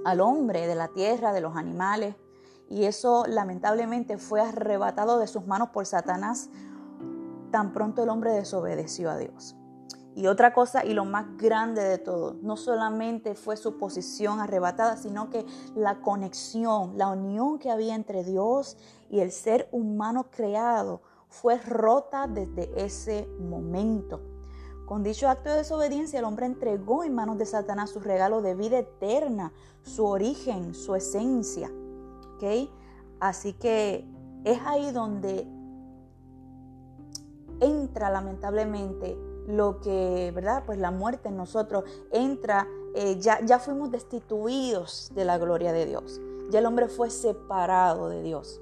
al 0.04 0.20
hombre 0.20 0.68
de 0.68 0.76
la 0.76 0.90
tierra, 0.90 1.32
de 1.32 1.40
los 1.40 1.56
animales, 1.56 2.16
y 2.70 2.84
eso 2.84 3.24
lamentablemente 3.26 4.18
fue 4.18 4.42
arrebatado 4.42 5.18
de 5.18 5.28
sus 5.28 5.48
manos 5.48 5.70
por 5.70 5.86
Satanás 5.86 6.50
tan 7.52 7.72
pronto 7.72 8.04
el 8.04 8.10
hombre 8.10 8.34
desobedeció 8.34 9.10
a 9.10 9.18
Dios. 9.18 9.56
Y 10.16 10.28
otra 10.28 10.54
cosa, 10.54 10.86
y 10.86 10.94
lo 10.94 11.04
más 11.04 11.38
grande 11.38 11.84
de 11.84 11.98
todo, 11.98 12.38
no 12.42 12.56
solamente 12.56 13.36
fue 13.36 13.58
su 13.58 13.78
posición 13.78 14.40
arrebatada, 14.40 14.96
sino 14.96 15.30
que 15.30 15.46
la 15.76 16.02
conexión, 16.02 16.98
la 16.98 17.10
unión 17.10 17.60
que 17.60 17.70
había 17.70 17.96
entre 17.96 18.24
Dios 18.24 18.78
y 19.10 19.20
el 19.20 19.32
ser 19.32 19.68
humano 19.74 20.28
creado 20.32 21.02
fue 21.28 21.60
rota 21.60 22.28
desde 22.28 22.72
ese 22.82 23.28
momento. 23.40 24.22
Con 24.86 25.04
dicho 25.04 25.28
acto 25.28 25.50
de 25.50 25.58
desobediencia, 25.58 26.20
el 26.20 26.26
hombre 26.26 26.46
entregó 26.46 27.04
en 27.04 27.14
manos 27.14 27.38
de 27.38 27.46
Satanás 27.46 27.90
su 27.90 28.00
regalo 28.00 28.42
de 28.42 28.56
vida 28.56 28.78
eterna, 28.80 29.52
su 29.84 30.06
origen, 30.06 30.74
su 30.74 30.96
esencia. 30.96 31.70
Así 33.20 33.54
que 33.54 34.06
es 34.44 34.60
ahí 34.66 34.92
donde 34.92 35.48
entra 37.60 38.12
lamentablemente 38.12 39.18
lo 39.48 39.80
que, 39.80 40.32
¿verdad? 40.34 40.64
Pues 40.66 40.80
la 40.80 40.92
muerte 40.92 41.30
en 41.30 41.38
nosotros 41.38 41.84
entra, 42.12 42.68
eh, 42.96 43.18
ya, 43.20 43.40
ya 43.46 43.60
fuimos 43.60 43.92
destituidos 43.92 45.12
de 45.14 45.26
la 45.26 45.38
gloria 45.38 45.72
de 45.72 45.86
Dios. 45.86 46.20
Ya 46.50 46.60
el 46.60 46.66
hombre 46.66 46.88
fue 46.88 47.10
separado 47.10 48.10
de 48.10 48.22
Dios. 48.24 48.62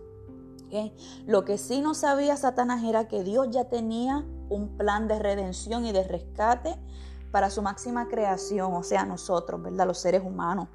Lo 1.27 1.45
que 1.45 1.57
sí 1.57 1.81
no 1.81 1.93
sabía 1.93 2.35
Satanás 2.35 2.83
era 2.83 3.07
que 3.07 3.23
Dios 3.23 3.47
ya 3.51 3.65
tenía 3.65 4.25
un 4.49 4.75
plan 4.75 5.07
de 5.07 5.19
redención 5.19 5.85
y 5.85 5.91
de 5.91 6.03
rescate 6.03 6.75
para 7.31 7.49
su 7.49 7.61
máxima 7.61 8.07
creación, 8.07 8.73
o 8.73 8.83
sea, 8.83 9.05
nosotros, 9.05 9.61
¿verdad? 9.61 9.85
Los 9.85 9.99
seres 9.99 10.23
humanos. 10.23 10.67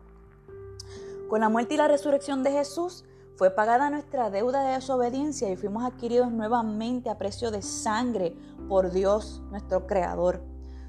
Con 1.28 1.40
la 1.40 1.48
muerte 1.48 1.74
y 1.74 1.76
la 1.76 1.88
resurrección 1.88 2.42
de 2.42 2.52
Jesús 2.52 3.04
fue 3.38 3.52
pagada 3.52 3.88
nuestra 3.88 4.30
deuda 4.30 4.64
de 4.64 4.73
desobediencia 4.73 5.49
y 5.49 5.54
fuimos 5.54 5.85
adquiridos 5.85 6.33
nuevamente 6.33 7.09
a 7.09 7.18
precio 7.18 7.52
de 7.52 7.62
sangre 7.62 8.37
por 8.68 8.90
Dios, 8.90 9.40
nuestro 9.52 9.87
Creador. 9.87 10.42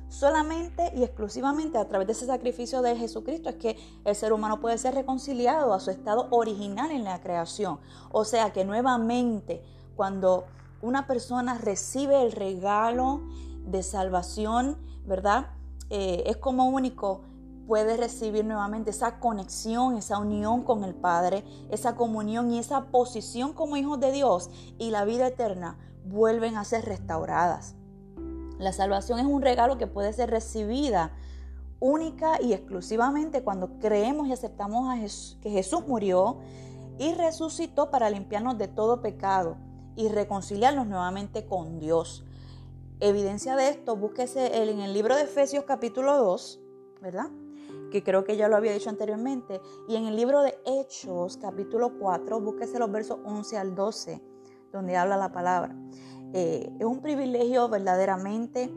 Solamente 0.07 0.91
y 0.95 1.03
exclusivamente 1.03 1.77
a 1.77 1.87
través 1.87 2.07
de 2.07 2.13
ese 2.13 2.25
sacrificio 2.25 2.81
de 2.81 2.95
Jesucristo 2.95 3.49
es 3.49 3.55
que 3.57 3.77
el 4.03 4.15
ser 4.15 4.33
humano 4.33 4.59
puede 4.59 4.79
ser 4.79 4.95
reconciliado 4.95 5.75
a 5.75 5.79
su 5.79 5.91
estado 5.91 6.25
original 6.31 6.89
en 6.89 7.03
la 7.03 7.21
creación. 7.21 7.77
O 8.11 8.25
sea 8.25 8.51
que 8.51 8.65
nuevamente 8.65 9.61
cuando 9.95 10.45
una 10.81 11.05
persona 11.05 11.59
recibe 11.59 12.23
el 12.23 12.31
regalo 12.31 13.21
de 13.67 13.83
salvación, 13.83 14.75
¿verdad? 15.05 15.51
Eh, 15.91 16.23
es 16.25 16.37
como 16.37 16.67
único 16.69 17.21
puede 17.69 17.97
recibir 17.97 18.45
nuevamente 18.45 18.89
esa 18.89 19.19
conexión, 19.19 19.95
esa 19.95 20.17
unión 20.17 20.63
con 20.63 20.83
el 20.83 20.95
Padre, 20.95 21.43
esa 21.69 21.95
comunión 21.95 22.49
y 22.49 22.57
esa 22.57 22.85
posición 22.85 23.53
como 23.53 23.77
hijos 23.77 23.99
de 23.99 24.11
Dios 24.11 24.49
y 24.79 24.89
la 24.89 25.05
vida 25.05 25.27
eterna 25.27 25.77
vuelven 26.03 26.57
a 26.57 26.65
ser 26.65 26.85
restauradas. 26.85 27.75
La 28.57 28.73
salvación 28.73 29.19
es 29.19 29.27
un 29.27 29.43
regalo 29.43 29.77
que 29.77 29.85
puede 29.85 30.13
ser 30.13 30.31
recibida 30.31 31.11
única 31.79 32.41
y 32.41 32.53
exclusivamente 32.53 33.43
cuando 33.43 33.77
creemos 33.77 34.27
y 34.27 34.33
aceptamos 34.33 35.37
que 35.39 35.51
Jesús 35.51 35.87
murió 35.87 36.39
y 36.97 37.13
resucitó 37.13 37.91
para 37.91 38.09
limpiarnos 38.09 38.57
de 38.57 38.67
todo 38.67 38.99
pecado 38.99 39.57
y 39.95 40.07
reconciliarnos 40.09 40.87
nuevamente 40.87 41.45
con 41.45 41.77
Dios. 41.77 42.25
Evidencia 42.99 43.55
de 43.55 43.69
esto, 43.69 43.95
búsquese 43.95 44.63
en 44.63 44.79
el 44.79 44.91
libro 44.91 45.15
de 45.15 45.21
Efesios 45.21 45.65
capítulo 45.65 46.17
2, 46.17 46.59
¿verdad? 46.99 47.29
Que 47.91 48.03
creo 48.03 48.23
que 48.23 48.37
ya 48.37 48.47
lo 48.47 48.55
había 48.55 48.73
dicho 48.73 48.89
anteriormente. 48.89 49.61
Y 49.87 49.95
en 49.95 50.05
el 50.05 50.15
libro 50.15 50.41
de 50.41 50.57
Hechos 50.65 51.37
capítulo 51.37 51.97
4, 51.99 52.39
búsquese 52.39 52.79
los 52.79 52.91
versos 52.91 53.19
11 53.23 53.57
al 53.57 53.75
12, 53.75 54.21
donde 54.71 54.95
habla 54.95 55.17
la 55.17 55.31
palabra. 55.31 55.75
Eh, 56.33 56.71
es 56.77 56.85
un 56.85 57.01
privilegio 57.01 57.69
verdaderamente 57.69 58.71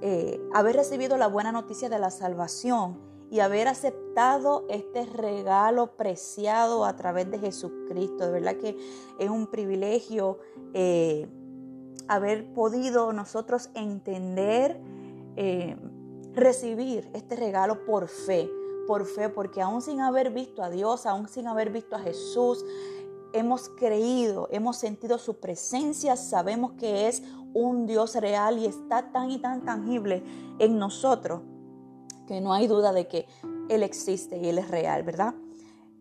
eh, 0.00 0.40
haber 0.54 0.76
recibido 0.76 1.16
la 1.16 1.26
buena 1.26 1.50
noticia 1.52 1.88
de 1.88 1.98
la 1.98 2.10
salvación 2.10 2.98
y 3.30 3.40
haber 3.40 3.68
aceptado 3.68 4.64
este 4.68 5.04
regalo 5.04 5.96
preciado 5.96 6.84
a 6.84 6.96
través 6.96 7.30
de 7.30 7.38
Jesucristo. 7.38 8.26
De 8.26 8.32
verdad 8.32 8.56
que 8.56 8.76
es 9.18 9.28
un 9.28 9.48
privilegio 9.48 10.38
eh, 10.72 11.28
haber 12.06 12.52
podido 12.54 13.12
nosotros 13.12 13.70
entender, 13.74 14.80
recibir 16.40 17.10
este 17.14 17.36
regalo 17.36 17.84
por 17.84 18.08
fe, 18.08 18.50
por 18.86 19.04
fe, 19.04 19.28
porque 19.28 19.60
aún 19.60 19.82
sin 19.82 20.00
haber 20.00 20.30
visto 20.30 20.62
a 20.62 20.70
Dios, 20.70 21.06
aún 21.06 21.28
sin 21.28 21.46
haber 21.46 21.70
visto 21.70 21.96
a 21.96 22.00
Jesús, 22.00 22.64
hemos 23.32 23.68
creído, 23.68 24.48
hemos 24.50 24.76
sentido 24.76 25.18
su 25.18 25.38
presencia, 25.38 26.16
sabemos 26.16 26.72
que 26.72 27.08
es 27.08 27.22
un 27.52 27.86
Dios 27.86 28.14
real 28.16 28.58
y 28.58 28.66
está 28.66 29.12
tan 29.12 29.30
y 29.30 29.38
tan 29.38 29.64
tangible 29.64 30.22
en 30.58 30.78
nosotros 30.78 31.42
que 32.26 32.40
no 32.40 32.52
hay 32.52 32.66
duda 32.66 32.92
de 32.92 33.08
que 33.08 33.26
Él 33.68 33.82
existe 33.82 34.38
y 34.38 34.48
Él 34.48 34.58
es 34.58 34.68
real, 34.68 35.02
¿verdad? 35.02 35.34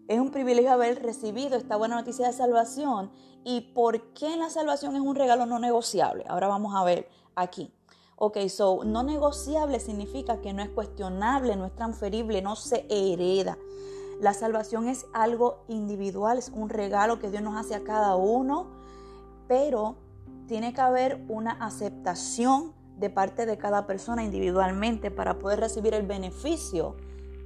Es 0.08 0.20
un 0.20 0.32
privilegio 0.32 0.72
haber 0.72 1.03
recibido 1.03 1.58
esta 1.58 1.75
buena 1.75 1.96
noticia 1.96 2.27
de 2.27 2.34
salvación. 2.34 3.12
¿Y 3.44 3.74
por 3.74 4.13
qué 4.13 4.38
la 4.38 4.50
salvación 4.50 4.96
es 4.96 5.01
un 5.01 5.15
regalo 5.15 5.46
no 5.46 5.60
negociable? 5.60 6.24
Ahora 6.27 6.48
vamos 6.48 6.74
a 6.75 6.84
ver 6.84 7.10
aquí. 7.36 7.74
Ok, 8.19 8.38
so 8.47 8.83
no 8.83 9.03
negociable 9.03 9.79
significa 9.79 10.41
que 10.41 10.51
no 10.51 10.63
es 10.63 10.69
cuestionable, 10.69 11.55
no 11.55 11.67
es 11.67 11.75
transferible, 11.75 12.41
no 12.41 12.55
se 12.55 12.88
hereda. 12.89 13.59
La 14.19 14.33
salvación 14.33 14.88
es 14.88 15.05
algo 15.13 15.63
individual, 15.67 16.39
es 16.39 16.50
un 16.50 16.69
regalo 16.69 17.19
que 17.19 17.29
Dios 17.29 17.43
nos 17.43 17.55
hace 17.55 17.75
a 17.75 17.83
cada 17.83 18.15
uno, 18.15 18.71
pero 19.47 19.97
tiene 20.47 20.74
que 20.74 20.81
haber 20.81 21.24
una 21.29 21.51
aceptación 21.51 22.74
de 22.97 23.12
parte 23.12 23.45
de 23.45 23.59
cada 23.59 23.86
persona 23.86 24.24
individualmente 24.24 25.12
para 25.12 25.38
poder 25.38 25.59
recibir 25.59 25.93
el 25.93 26.07
beneficio 26.07 26.95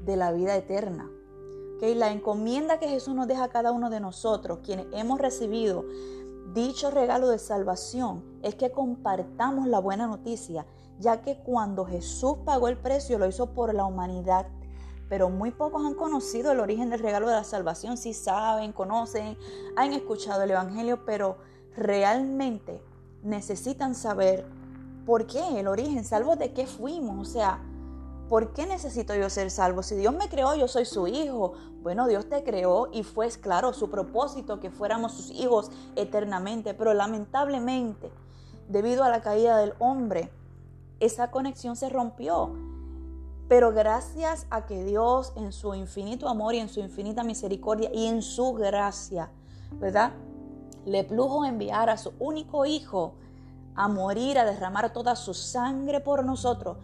de 0.06 0.16
la 0.16 0.32
vida 0.32 0.56
eterna. 0.56 1.12
¿Okay? 1.76 1.96
La 1.96 2.14
encomienda 2.14 2.80
que 2.80 2.88
Jesús 2.88 3.14
nos 3.14 3.28
deja 3.28 3.44
a 3.44 3.50
cada 3.50 3.74
uno 3.74 3.90
de 3.90 4.00
nosotros, 4.00 4.60
quienes 4.64 4.88
hemos 4.94 5.20
recibido 5.20 5.84
dicho 6.54 6.92
regalo 6.92 7.30
de 7.30 7.40
salvación, 7.40 8.24
es 8.42 8.56
que 8.56 8.72
compartamos 8.72 9.68
la 9.68 9.80
buena 9.80 10.08
noticia, 10.08 10.66
ya 11.00 11.22
que 11.22 11.40
cuando 11.40 11.86
Jesús 11.86 12.38
pagó 12.46 12.68
el 12.68 12.78
precio 12.78 13.18
lo 13.18 13.28
hizo 13.28 13.54
por 13.54 13.74
la 13.74 13.86
humanidad. 13.86 14.48
Pero 15.10 15.30
muy 15.30 15.52
pocos 15.52 15.86
han 15.86 15.96
conocido 15.96 16.52
el 16.52 16.60
origen 16.60 16.90
del 16.90 17.02
regalo 17.02 17.28
de 17.28 17.36
la 17.36 17.44
salvación. 17.44 17.98
Sí 17.98 18.14
saben, 18.14 18.72
conocen, 18.72 19.38
han 19.76 19.92
escuchado 19.94 20.44
el 20.44 20.52
Evangelio, 20.52 21.06
pero 21.06 21.38
realmente 21.76 22.82
necesitan 23.22 23.94
saber 23.94 24.46
¿Por 25.06 25.26
qué? 25.26 25.60
El 25.60 25.68
origen, 25.68 26.04
salvo 26.04 26.36
de 26.36 26.54
qué 26.54 26.68
fuimos. 26.68 27.28
O 27.28 27.32
sea, 27.32 27.60
¿por 28.32 28.54
qué 28.54 28.66
necesito 28.66 29.14
yo 29.14 29.30
ser 29.30 29.52
salvo? 29.52 29.84
Si 29.84 29.94
Dios 29.94 30.16
me 30.16 30.30
creó, 30.30 30.56
yo 30.56 30.70
soy 30.70 30.86
su 30.86 31.06
hijo. 31.06 31.52
Bueno, 31.82 32.08
Dios 32.08 32.30
te 32.30 32.46
creó 32.46 32.88
y 32.94 33.04
fue, 33.04 33.28
claro, 33.30 33.74
su 33.74 33.90
propósito 33.90 34.62
que 34.62 34.72
fuéramos 34.72 35.12
sus 35.12 35.32
hijos 35.32 35.70
eternamente. 35.98 36.74
Pero 36.74 36.94
lamentablemente, 36.94 38.10
debido 38.70 39.04
a 39.04 39.10
la 39.10 39.20
caída 39.20 39.58
del 39.58 39.74
hombre, 39.80 40.32
esa 41.02 41.30
conexión 41.30 41.76
se 41.76 41.90
rompió. 41.90 42.54
Pero 43.50 43.74
gracias 43.74 44.48
a 44.50 44.66
que 44.66 44.82
Dios 44.86 45.34
en 45.36 45.52
su 45.52 45.76
infinito 45.76 46.30
amor 46.30 46.56
y 46.56 46.60
en 46.60 46.70
su 46.70 46.80
infinita 46.80 47.26
misericordia 47.26 47.92
y 47.94 48.06
en 48.06 48.22
su 48.22 48.54
gracia, 48.54 49.30
¿verdad? 49.74 50.14
Le 50.86 51.04
plujo 51.04 51.44
enviar 51.44 51.90
a 51.90 51.98
su 51.98 52.14
único 52.18 52.66
hijo 52.66 53.16
a 53.76 53.90
morir, 53.90 54.40
a 54.40 54.46
derramar 54.46 54.94
toda 54.94 55.18
su 55.18 55.34
sangre 55.34 56.00
por 56.00 56.24
nosotros, 56.24 56.78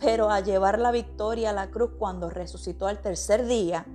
pero 0.00 0.30
a 0.30 0.40
llevar 0.40 0.78
la 0.78 0.90
victoria 0.90 1.50
a 1.50 1.52
la 1.52 1.70
cruz 1.70 1.90
cuando 1.98 2.30
resucitó 2.30 2.86
al 2.86 3.00
tercer 3.00 3.46
día, 3.46 3.86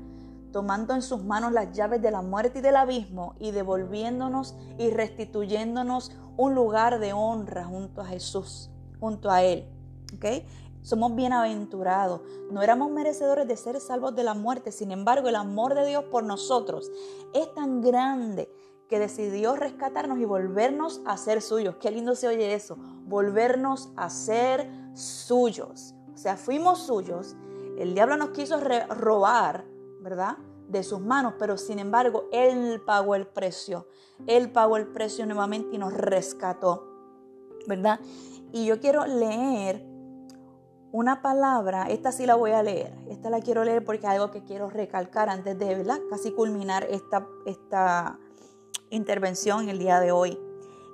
tomando 0.52 0.94
en 0.94 1.02
sus 1.02 1.24
manos 1.24 1.52
las 1.52 1.72
llaves 1.72 2.02
de 2.02 2.12
la 2.12 2.22
muerte 2.22 2.60
y 2.60 2.62
del 2.62 2.76
abismo 2.76 3.36
y 3.40 3.52
devolviéndonos 3.52 4.56
y 4.78 4.90
restituyéndonos 4.90 6.12
un 6.38 6.56
lugar 6.56 7.00
de 7.00 7.14
honra 7.14 7.66
junto 7.66 8.02
a 8.02 8.06
Jesús, 8.06 8.70
junto 9.00 9.32
a 9.32 9.44
Él. 9.44 9.68
¿okay? 10.16 10.46
Somos 10.82 11.16
bienaventurados. 11.16 12.22
No 12.52 12.62
éramos 12.62 12.92
merecedores 12.92 13.48
de 13.48 13.56
ser 13.56 13.80
salvos 13.80 14.16
de 14.16 14.24
la 14.24 14.34
muerte. 14.34 14.72
Sin 14.72 14.92
embargo, 14.92 15.30
el 15.30 15.36
amor 15.36 15.76
de 15.76 15.88
Dios 15.88 16.04
por 16.06 16.24
nosotros 16.24 16.92
es 17.34 17.54
tan 17.54 17.82
grande 17.82 18.50
que 18.90 19.00
decidió 19.00 19.56
rescatarnos 19.56 20.20
y 20.20 20.26
volvernos 20.26 21.02
a 21.06 21.18
ser 21.18 21.42
suyos. 21.42 21.78
Qué 21.78 21.90
lindo 21.90 22.16
se 22.16 22.28
oye 22.28 22.54
eso, 22.54 22.76
volvernos 23.06 23.92
a 23.96 24.10
ser 24.10 24.70
suyos. 24.94 25.93
O 26.14 26.18
sea, 26.18 26.38
fuimos 26.38 26.86
suyos. 26.86 27.36
El 27.78 27.94
diablo 27.94 28.18
nos 28.18 28.30
quiso 28.30 28.60
robar, 28.60 29.66
¿verdad? 30.02 30.38
De 30.68 30.84
sus 30.84 31.00
manos, 31.00 31.34
pero 31.40 31.58
sin 31.58 31.80
embargo, 31.80 32.30
Él 32.32 32.82
pagó 32.86 33.16
el 33.16 33.28
precio. 33.28 33.88
Él 34.28 34.52
pagó 34.52 34.78
el 34.78 34.88
precio 34.88 35.26
nuevamente 35.26 35.76
y 35.76 35.78
nos 35.78 35.94
rescató, 35.94 36.88
¿verdad? 37.68 38.00
Y 38.52 38.66
yo 38.66 38.80
quiero 38.80 39.06
leer 39.06 39.84
una 40.92 41.24
palabra, 41.24 41.88
esta 41.90 42.12
sí 42.12 42.28
la 42.28 42.36
voy 42.36 42.52
a 42.52 42.62
leer, 42.62 42.94
esta 43.10 43.32
la 43.32 43.42
quiero 43.42 43.64
leer 43.64 43.84
porque 43.84 44.06
es 44.06 44.12
algo 44.12 44.30
que 44.30 44.44
quiero 44.44 44.70
recalcar 44.70 45.28
antes 45.28 45.58
de, 45.58 45.74
¿verdad? 45.74 46.00
Casi 46.08 46.32
culminar 46.32 46.86
esta, 46.88 47.28
esta 47.48 48.20
intervención 48.92 49.70
el 49.70 49.80
día 49.80 50.00
de 50.00 50.12
hoy. 50.12 50.40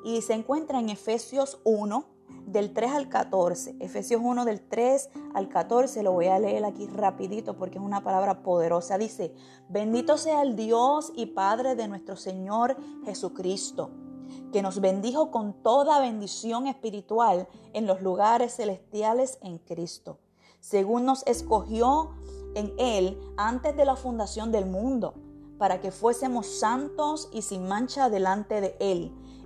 Y 0.06 0.22
se 0.22 0.34
encuentra 0.34 0.80
en 0.80 0.88
Efesios 0.88 1.60
1, 1.66 2.06
del 2.51 2.74
3 2.74 2.91
al 2.91 3.10
14. 3.10 3.75
Efesios 3.79 4.22
1 4.24 4.46
del 4.46 4.62
3 4.62 5.10
al 5.34 5.50
14, 5.50 6.03
lo 6.03 6.13
voy 6.13 6.27
a 6.27 6.39
leer 6.39 6.65
aquí 6.65 6.88
rapidito 6.88 7.56
porque 7.58 7.77
es 7.77 7.84
una 7.84 8.03
palabra 8.03 8.41
poderosa. 8.41 8.98
Dice, 8.98 9.34
bendito 9.70 10.18
sea 10.18 10.41
el 10.41 10.56
Dios 10.56 11.12
y 11.15 11.27
Padre 11.27 11.75
de 11.75 11.88
nuestro 11.88 12.15
Señor 12.15 12.75
Jesucristo, 13.06 13.91
que 14.51 14.62
nos 14.62 14.82
bendijo 14.82 15.32
con 15.32 15.53
toda 15.62 16.00
bendición 16.00 16.68
espiritual 16.68 17.48
en 17.74 17.86
los 17.86 18.01
lugares 18.01 18.56
celestiales 18.56 19.38
en 19.41 19.60
Cristo, 19.60 20.20
según 20.60 21.06
nos 21.06 21.25
escogió 21.27 22.15
en 22.56 22.74
Él 22.77 23.20
antes 23.38 23.75
de 23.75 23.86
la 23.86 23.96
fundación 23.96 24.51
del 24.51 24.65
mundo 24.65 25.13
para 25.60 25.82
que 25.82 25.91
fuésemos 25.91 26.48
santos 26.48 27.29
y 27.32 27.44
sin 27.44 27.68
mancha 27.68 28.10
delante 28.10 28.62
de 28.62 28.75
Él, 28.79 29.12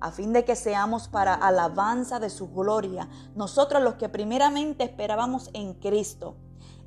a 0.00 0.10
fin 0.10 0.32
de 0.32 0.44
que 0.44 0.56
seamos 0.56 1.08
para 1.08 1.34
alabanza 1.34 2.20
de 2.20 2.30
su 2.30 2.48
gloria, 2.48 3.08
nosotros 3.34 3.82
los 3.82 3.94
que 3.94 4.08
primeramente 4.08 4.84
esperábamos 4.84 5.50
en 5.52 5.74
Cristo. 5.74 6.36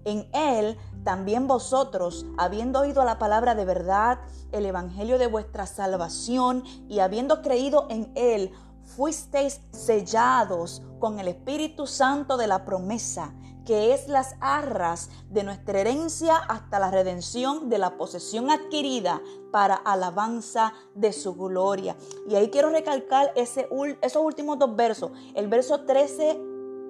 En 0.05 0.29
Él 0.33 0.77
también 1.03 1.47
vosotros, 1.47 2.25
habiendo 2.37 2.79
oído 2.79 3.03
la 3.03 3.19
palabra 3.19 3.55
de 3.55 3.65
verdad, 3.65 4.19
el 4.51 4.65
Evangelio 4.65 5.17
de 5.17 5.27
vuestra 5.27 5.65
salvación, 5.65 6.63
y 6.87 6.99
habiendo 6.99 7.41
creído 7.41 7.87
en 7.89 8.11
Él, 8.15 8.51
fuisteis 8.83 9.61
sellados 9.71 10.81
con 10.99 11.19
el 11.19 11.27
Espíritu 11.27 11.87
Santo 11.87 12.37
de 12.37 12.47
la 12.47 12.63
promesa, 12.65 13.33
que 13.67 13.93
es 13.93 14.07
las 14.07 14.37
arras 14.39 15.09
de 15.29 15.43
nuestra 15.43 15.81
herencia 15.81 16.37
hasta 16.37 16.79
la 16.79 16.89
redención 16.89 17.69
de 17.69 17.77
la 17.77 17.97
posesión 17.97 18.49
adquirida 18.49 19.21
para 19.51 19.75
alabanza 19.75 20.71
de 20.95 21.11
su 21.11 21.35
gloria. 21.35 21.97
Y 22.29 22.35
ahí 22.35 22.49
quiero 22.49 22.69
recalcar 22.69 23.33
ese, 23.35 23.67
esos 24.01 24.23
últimos 24.23 24.57
dos 24.57 24.73
versos, 24.77 25.11
el 25.35 25.49
verso 25.49 25.81
13 25.81 26.39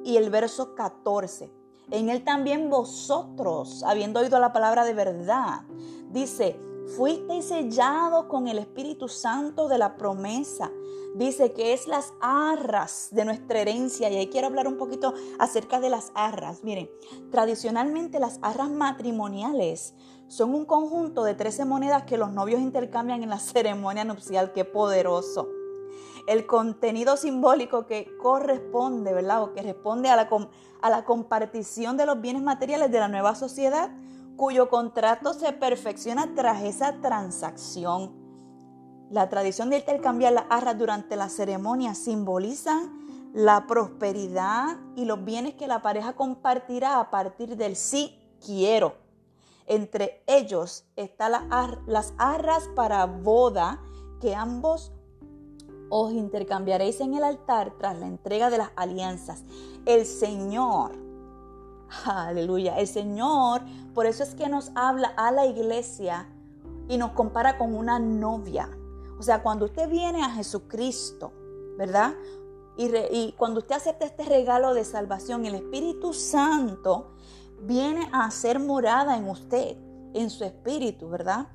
y 0.03 0.17
el 0.17 0.29
verso 0.29 0.75
14. 0.75 1.51
En 1.89 2.09
él 2.09 2.23
también 2.23 2.69
vosotros, 2.69 3.81
habiendo 3.83 4.19
oído 4.19 4.39
la 4.39 4.53
palabra 4.53 4.85
de 4.85 4.93
verdad, 4.93 5.61
dice, 6.11 6.59
fuisteis 6.95 7.49
sellados 7.49 8.25
con 8.25 8.47
el 8.47 8.59
Espíritu 8.59 9.07
Santo 9.07 9.67
de 9.67 9.77
la 9.77 9.97
promesa. 9.97 10.71
Dice 11.15 11.53
que 11.53 11.73
es 11.73 11.87
las 11.87 12.13
arras 12.21 13.09
de 13.11 13.25
nuestra 13.25 13.59
herencia. 13.59 14.09
Y 14.09 14.17
ahí 14.17 14.27
quiero 14.27 14.47
hablar 14.47 14.67
un 14.67 14.77
poquito 14.77 15.13
acerca 15.39 15.79
de 15.79 15.89
las 15.89 16.11
arras. 16.15 16.63
Miren, 16.63 16.89
tradicionalmente 17.31 18.19
las 18.19 18.39
arras 18.41 18.69
matrimoniales 18.69 19.95
son 20.27 20.53
un 20.53 20.65
conjunto 20.65 21.23
de 21.23 21.33
13 21.33 21.65
monedas 21.65 22.03
que 22.03 22.17
los 22.17 22.31
novios 22.31 22.61
intercambian 22.61 23.23
en 23.23 23.29
la 23.29 23.39
ceremonia 23.39 24.05
nupcial. 24.05 24.53
Qué 24.53 24.65
poderoso 24.65 25.49
el 26.27 26.45
contenido 26.45 27.17
simbólico 27.17 27.87
que 27.87 28.15
corresponde, 28.21 29.13
¿verdad? 29.13 29.43
O 29.43 29.53
que 29.53 29.61
responde 29.61 30.09
a 30.09 30.17
la, 30.17 30.29
a 30.81 30.89
la 30.89 31.05
compartición 31.05 31.95
de 31.97 32.05
los 32.05 32.21
bienes 32.21 32.43
materiales 32.43 32.91
de 32.91 32.99
la 32.99 33.07
nueva 33.07 33.33
sociedad, 33.33 33.89
cuyo 34.37 34.69
contrato 34.69 35.33
se 35.33 35.51
perfecciona 35.51 36.33
tras 36.35 36.63
esa 36.63 37.01
transacción. 37.01 38.15
La 39.09 39.27
tradición 39.29 39.69
de 39.69 39.77
intercambiar 39.77 40.33
las 40.33 40.45
arras 40.49 40.77
durante 40.77 41.15
la 41.15 41.27
ceremonia 41.27 41.95
simboliza 41.95 42.89
la 43.33 43.67
prosperidad 43.67 44.77
y 44.95 45.05
los 45.05 45.23
bienes 45.25 45.55
que 45.55 45.67
la 45.67 45.81
pareja 45.81 46.13
compartirá 46.13 46.99
a 46.99 47.09
partir 47.09 47.57
del 47.57 47.75
sí 47.75 48.17
quiero. 48.45 48.95
Entre 49.65 50.23
ellos 50.27 50.85
están 50.95 51.33
las 51.87 52.13
arras 52.17 52.69
para 52.75 53.05
boda 53.05 53.81
que 54.21 54.35
ambos 54.35 54.93
os 55.89 56.11
intercambiaréis 56.11 56.99
en 57.01 57.13
el 57.15 57.23
altar 57.23 57.73
tras 57.77 57.97
la 57.97 58.07
entrega 58.07 58.49
de 58.49 58.59
las 58.59 58.71
alianzas. 58.75 59.43
El 59.85 60.05
Señor, 60.05 61.06
aleluya, 62.05 62.77
el 62.77 62.87
Señor, 62.87 63.61
por 63.93 64.05
eso 64.05 64.23
es 64.23 64.35
que 64.35 64.49
nos 64.49 64.71
habla 64.75 65.13
a 65.17 65.31
la 65.31 65.45
iglesia 65.45 66.27
y 66.87 66.97
nos 66.97 67.11
compara 67.11 67.57
con 67.57 67.75
una 67.75 67.99
novia. 67.99 68.69
O 69.19 69.23
sea, 69.23 69.41
cuando 69.41 69.65
usted 69.65 69.89
viene 69.89 70.23
a 70.23 70.29
Jesucristo, 70.29 71.31
¿verdad? 71.77 72.13
Y, 72.77 72.85
y 73.11 73.33
cuando 73.37 73.59
usted 73.59 73.75
acepta 73.75 74.05
este 74.05 74.23
regalo 74.23 74.73
de 74.73 74.85
salvación, 74.85 75.45
el 75.45 75.55
Espíritu 75.55 76.13
Santo 76.13 77.11
viene 77.61 78.09
a 78.11 78.25
hacer 78.25 78.59
morada 78.59 79.17
en 79.17 79.27
usted, 79.27 79.77
en 80.13 80.29
su 80.29 80.43
espíritu, 80.43 81.09
¿verdad? 81.09 81.47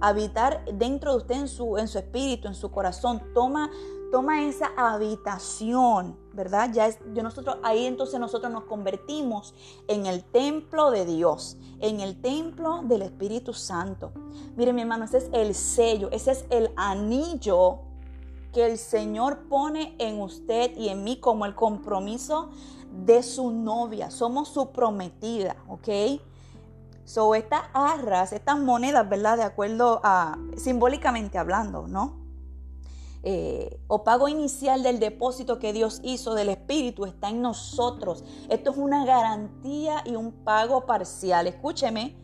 Habitar 0.00 0.64
dentro 0.74 1.12
de 1.12 1.16
usted 1.18 1.34
en 1.34 1.48
su, 1.48 1.78
en 1.78 1.88
su 1.88 1.98
espíritu, 1.98 2.48
en 2.48 2.54
su 2.54 2.70
corazón. 2.70 3.22
Toma, 3.34 3.70
toma 4.10 4.44
esa 4.44 4.70
habitación, 4.76 6.16
¿verdad? 6.32 6.70
Ya 6.72 6.86
es 6.86 6.98
de 7.14 7.22
nosotros, 7.22 7.56
ahí 7.62 7.86
entonces 7.86 8.20
nosotros 8.20 8.52
nos 8.52 8.64
convertimos 8.64 9.54
en 9.88 10.06
el 10.06 10.24
templo 10.24 10.90
de 10.90 11.04
Dios, 11.04 11.56
en 11.80 12.00
el 12.00 12.20
templo 12.20 12.82
del 12.84 13.02
Espíritu 13.02 13.52
Santo. 13.52 14.12
Mire 14.56 14.72
mi 14.72 14.82
hermano, 14.82 15.04
ese 15.04 15.18
es 15.18 15.30
el 15.32 15.54
sello, 15.54 16.08
ese 16.12 16.32
es 16.32 16.44
el 16.50 16.70
anillo 16.76 17.80
que 18.52 18.66
el 18.66 18.78
Señor 18.78 19.48
pone 19.48 19.94
en 19.98 20.20
usted 20.20 20.74
y 20.76 20.88
en 20.88 21.04
mí 21.04 21.20
como 21.20 21.44
el 21.44 21.54
compromiso 21.54 22.48
de 23.04 23.22
su 23.22 23.50
novia. 23.50 24.10
Somos 24.10 24.48
su 24.48 24.70
prometida, 24.70 25.56
¿ok? 25.68 25.88
So, 27.06 27.36
estas 27.36 27.62
arras, 27.72 28.32
estas 28.32 28.58
monedas, 28.58 29.08
¿verdad? 29.08 29.36
De 29.36 29.44
acuerdo 29.44 30.00
a, 30.02 30.36
simbólicamente 30.56 31.38
hablando, 31.38 31.86
¿no? 31.86 32.26
Eh, 33.22 33.80
o 33.86 34.02
pago 34.02 34.26
inicial 34.26 34.82
del 34.82 34.98
depósito 34.98 35.60
que 35.60 35.72
Dios 35.72 36.00
hizo 36.02 36.34
del 36.34 36.48
Espíritu 36.48 37.06
está 37.06 37.28
en 37.28 37.42
nosotros. 37.42 38.24
Esto 38.48 38.72
es 38.72 38.76
una 38.76 39.04
garantía 39.04 40.02
y 40.04 40.16
un 40.16 40.32
pago 40.32 40.84
parcial. 40.84 41.46
Escúcheme, 41.46 42.16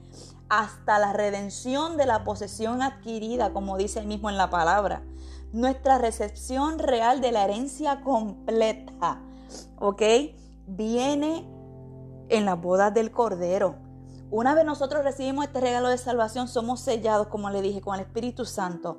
hasta 0.48 0.98
la 0.98 1.12
redención 1.12 1.96
de 1.96 2.06
la 2.06 2.24
posesión 2.24 2.82
adquirida, 2.82 3.52
como 3.52 3.78
dice 3.78 4.00
el 4.00 4.08
mismo 4.08 4.30
en 4.30 4.36
la 4.36 4.50
palabra. 4.50 5.04
Nuestra 5.52 5.98
recepción 5.98 6.80
real 6.80 7.20
de 7.20 7.30
la 7.30 7.44
herencia 7.44 8.00
completa, 8.00 9.20
¿ok? 9.78 10.02
Viene 10.66 11.48
en 12.28 12.44
las 12.46 12.60
bodas 12.60 12.92
del 12.92 13.12
Cordero. 13.12 13.91
Una 14.32 14.54
vez 14.54 14.64
nosotros 14.64 15.04
recibimos 15.04 15.44
este 15.44 15.60
regalo 15.60 15.90
de 15.90 15.98
salvación, 15.98 16.48
somos 16.48 16.80
sellados, 16.80 17.26
como 17.26 17.50
le 17.50 17.60
dije, 17.60 17.82
con 17.82 17.96
el 17.96 18.00
Espíritu 18.00 18.46
Santo. 18.46 18.96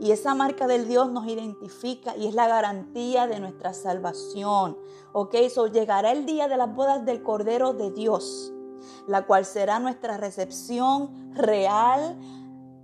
Y 0.00 0.10
esa 0.10 0.34
marca 0.34 0.66
del 0.66 0.88
Dios 0.88 1.12
nos 1.12 1.28
identifica 1.28 2.16
y 2.16 2.26
es 2.26 2.34
la 2.34 2.48
garantía 2.48 3.28
de 3.28 3.38
nuestra 3.38 3.72
salvación. 3.72 4.76
¿Ok? 5.12 5.36
So 5.48 5.68
llegará 5.68 6.10
el 6.10 6.26
día 6.26 6.48
de 6.48 6.56
las 6.56 6.74
bodas 6.74 7.04
del 7.04 7.22
Cordero 7.22 7.72
de 7.72 7.92
Dios, 7.92 8.52
la 9.06 9.26
cual 9.26 9.44
será 9.44 9.78
nuestra 9.78 10.16
recepción 10.16 11.32
real 11.36 12.18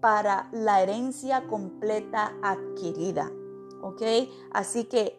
para 0.00 0.48
la 0.52 0.82
herencia 0.82 1.48
completa 1.48 2.34
adquirida. 2.40 3.32
¿Ok? 3.82 4.02
Así 4.52 4.84
que 4.84 5.18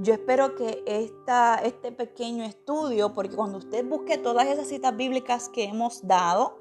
yo 0.00 0.14
espero 0.14 0.54
que 0.54 0.82
esta, 0.86 1.56
este 1.56 1.92
pequeño 1.92 2.44
estudio, 2.44 3.14
porque 3.14 3.34
cuando 3.34 3.58
usted 3.58 3.84
busque 3.86 4.18
todas 4.18 4.46
esas 4.46 4.68
citas 4.68 4.96
bíblicas 4.96 5.48
que 5.48 5.64
hemos 5.64 6.06
dado, 6.06 6.58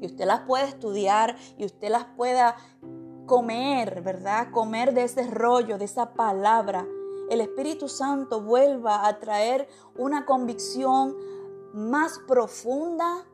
y 0.00 0.06
usted 0.06 0.24
las 0.24 0.40
pueda 0.40 0.64
estudiar 0.64 1.36
y 1.56 1.64
usted 1.64 1.90
las 1.90 2.04
pueda 2.16 2.56
comer, 3.26 4.02
¿verdad? 4.02 4.50
Comer 4.50 4.94
de 4.94 5.04
ese 5.04 5.26
rollo, 5.26 5.78
de 5.78 5.84
esa 5.84 6.14
palabra, 6.14 6.86
el 7.30 7.40
Espíritu 7.40 7.88
Santo 7.88 8.40
vuelva 8.40 9.06
a 9.06 9.20
traer 9.20 9.68
una 9.96 10.24
convicción 10.24 11.16
más 11.74 12.18
profunda 12.26 13.26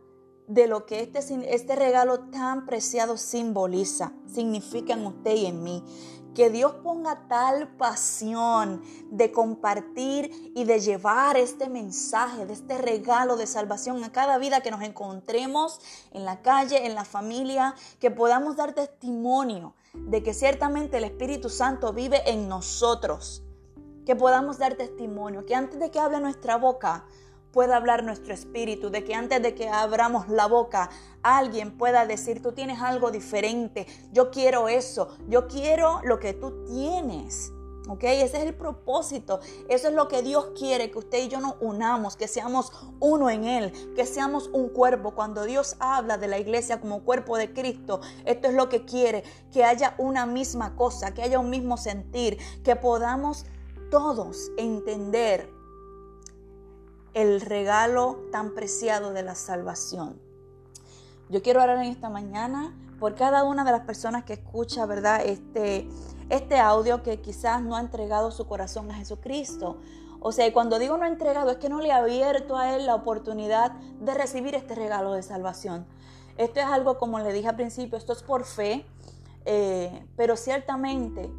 de 0.48 0.66
lo 0.66 0.84
que 0.84 1.00
este, 1.00 1.20
este 1.54 1.76
regalo 1.76 2.20
tan 2.30 2.66
preciado 2.66 3.16
simboliza, 3.16 4.12
significa 4.26 4.94
en 4.94 5.06
usted 5.06 5.34
y 5.36 5.46
en 5.46 5.62
mí. 5.62 5.84
Que 6.34 6.50
Dios 6.50 6.74
ponga 6.82 7.28
tal 7.28 7.68
pasión 7.76 8.82
de 9.10 9.30
compartir 9.30 10.52
y 10.54 10.64
de 10.64 10.80
llevar 10.80 11.36
este 11.36 11.68
mensaje, 11.68 12.44
de 12.44 12.52
este 12.52 12.78
regalo 12.78 13.36
de 13.36 13.46
salvación 13.46 14.02
a 14.02 14.10
cada 14.10 14.38
vida 14.38 14.60
que 14.60 14.70
nos 14.70 14.82
encontremos 14.82 15.80
en 16.10 16.24
la 16.24 16.42
calle, 16.42 16.86
en 16.86 16.94
la 16.94 17.04
familia, 17.04 17.74
que 18.00 18.10
podamos 18.10 18.56
dar 18.56 18.72
testimonio 18.72 19.74
de 19.94 20.22
que 20.22 20.34
ciertamente 20.34 20.98
el 20.98 21.04
Espíritu 21.04 21.48
Santo 21.48 21.92
vive 21.92 22.28
en 22.28 22.48
nosotros. 22.48 23.42
Que 24.04 24.16
podamos 24.16 24.58
dar 24.58 24.74
testimonio, 24.74 25.46
que 25.46 25.54
antes 25.54 25.78
de 25.78 25.90
que 25.90 26.00
hable 26.00 26.20
nuestra 26.20 26.56
boca, 26.56 27.06
pueda 27.54 27.76
hablar 27.76 28.02
nuestro 28.02 28.34
espíritu, 28.34 28.90
de 28.90 29.04
que 29.04 29.14
antes 29.14 29.40
de 29.40 29.54
que 29.54 29.68
abramos 29.68 30.28
la 30.28 30.46
boca, 30.46 30.90
alguien 31.22 31.78
pueda 31.78 32.04
decir, 32.04 32.42
tú 32.42 32.50
tienes 32.50 32.82
algo 32.82 33.12
diferente, 33.12 33.86
yo 34.12 34.32
quiero 34.32 34.68
eso, 34.68 35.16
yo 35.28 35.46
quiero 35.46 36.00
lo 36.02 36.18
que 36.18 36.34
tú 36.34 36.64
tienes. 36.66 37.52
¿Ok? 37.86 38.02
Ese 38.04 38.38
es 38.38 38.44
el 38.44 38.54
propósito. 38.54 39.40
Eso 39.68 39.88
es 39.88 39.94
lo 39.94 40.08
que 40.08 40.22
Dios 40.22 40.52
quiere, 40.58 40.90
que 40.90 40.98
usted 40.98 41.24
y 41.24 41.28
yo 41.28 41.38
nos 41.38 41.56
unamos, 41.60 42.16
que 42.16 42.28
seamos 42.28 42.72
uno 42.98 43.28
en 43.28 43.44
Él, 43.44 43.92
que 43.94 44.06
seamos 44.06 44.48
un 44.54 44.70
cuerpo. 44.70 45.10
Cuando 45.10 45.44
Dios 45.44 45.76
habla 45.80 46.16
de 46.16 46.26
la 46.26 46.38
iglesia 46.38 46.80
como 46.80 47.04
cuerpo 47.04 47.36
de 47.36 47.52
Cristo, 47.52 48.00
esto 48.24 48.48
es 48.48 48.54
lo 48.54 48.70
que 48.70 48.86
quiere, 48.86 49.22
que 49.52 49.64
haya 49.64 49.94
una 49.98 50.24
misma 50.24 50.76
cosa, 50.76 51.12
que 51.12 51.22
haya 51.22 51.38
un 51.38 51.50
mismo 51.50 51.76
sentir, 51.76 52.38
que 52.64 52.74
podamos 52.74 53.44
todos 53.90 54.50
entender 54.56 55.53
el 57.14 57.40
regalo 57.40 58.18
tan 58.30 58.54
preciado 58.54 59.12
de 59.12 59.22
la 59.22 59.34
salvación. 59.34 60.20
Yo 61.30 61.42
quiero 61.42 61.62
orar 61.62 61.78
en 61.78 61.90
esta 61.90 62.10
mañana 62.10 62.74
por 62.98 63.14
cada 63.14 63.44
una 63.44 63.64
de 63.64 63.72
las 63.72 63.82
personas 63.82 64.24
que 64.24 64.34
escucha, 64.34 64.84
¿verdad? 64.86 65.22
Este, 65.24 65.88
este 66.28 66.58
audio 66.58 67.02
que 67.02 67.20
quizás 67.20 67.62
no 67.62 67.76
ha 67.76 67.80
entregado 67.80 68.30
su 68.30 68.46
corazón 68.46 68.90
a 68.90 68.94
Jesucristo. 68.94 69.78
O 70.20 70.32
sea, 70.32 70.52
cuando 70.52 70.78
digo 70.78 70.96
no 70.96 71.04
ha 71.04 71.08
entregado 71.08 71.50
es 71.50 71.58
que 71.58 71.68
no 71.68 71.80
le 71.80 71.92
ha 71.92 71.98
abierto 71.98 72.56
a 72.56 72.74
él 72.74 72.86
la 72.86 72.94
oportunidad 72.94 73.72
de 74.00 74.14
recibir 74.14 74.54
este 74.54 74.74
regalo 74.74 75.12
de 75.12 75.22
salvación. 75.22 75.86
Esto 76.36 76.60
es 76.60 76.66
algo, 76.66 76.98
como 76.98 77.20
le 77.20 77.32
dije 77.32 77.48
al 77.48 77.56
principio, 77.56 77.96
esto 77.96 78.12
es 78.12 78.22
por 78.22 78.44
fe, 78.44 78.84
eh, 79.44 80.06
pero 80.16 80.36
ciertamente 80.36 81.30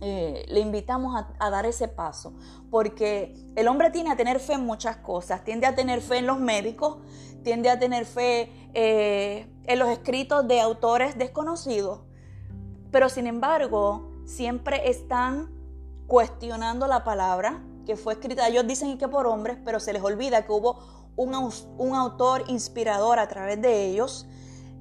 eh, 0.00 0.44
le 0.48 0.60
invitamos 0.60 1.20
a, 1.38 1.50
dar 1.50 1.66
ese 1.66 1.88
paso, 1.88 2.32
porque 2.70 3.34
el 3.56 3.66
hombre 3.68 3.90
tiene 3.90 4.12
a 4.12 4.16
tener 4.16 4.38
fe 4.38 4.54
en 4.54 4.64
muchas 4.64 4.98
cosas, 4.98 5.44
tiende 5.44 5.66
a 5.66 5.74
tener 5.74 6.00
fe 6.00 6.18
en 6.18 6.26
los 6.26 6.38
médicos, 6.38 6.98
tiende 7.42 7.68
a 7.68 7.78
tener 7.78 8.04
fe 8.04 8.52
eh, 8.74 9.52
en 9.64 9.78
los 9.78 9.88
escritos 9.88 10.46
de 10.46 10.60
autores 10.60 11.18
desconocidos, 11.18 12.00
pero 12.90 13.08
sin 13.08 13.26
embargo 13.26 14.10
siempre 14.24 14.88
están 14.88 15.50
cuestionando 16.06 16.86
la 16.86 17.04
palabra 17.04 17.62
que 17.84 17.96
fue 17.96 18.12
escrita, 18.12 18.46
ellos 18.46 18.66
dicen 18.66 18.98
que 18.98 19.08
por 19.08 19.26
hombres, 19.26 19.58
pero 19.64 19.80
se 19.80 19.92
les 19.92 20.02
olvida 20.02 20.44
que 20.44 20.52
hubo 20.52 20.78
un, 21.16 21.34
un 21.78 21.94
autor 21.94 22.44
inspirador 22.48 23.18
a 23.18 23.28
través 23.28 23.60
de 23.60 23.86
ellos. 23.86 24.26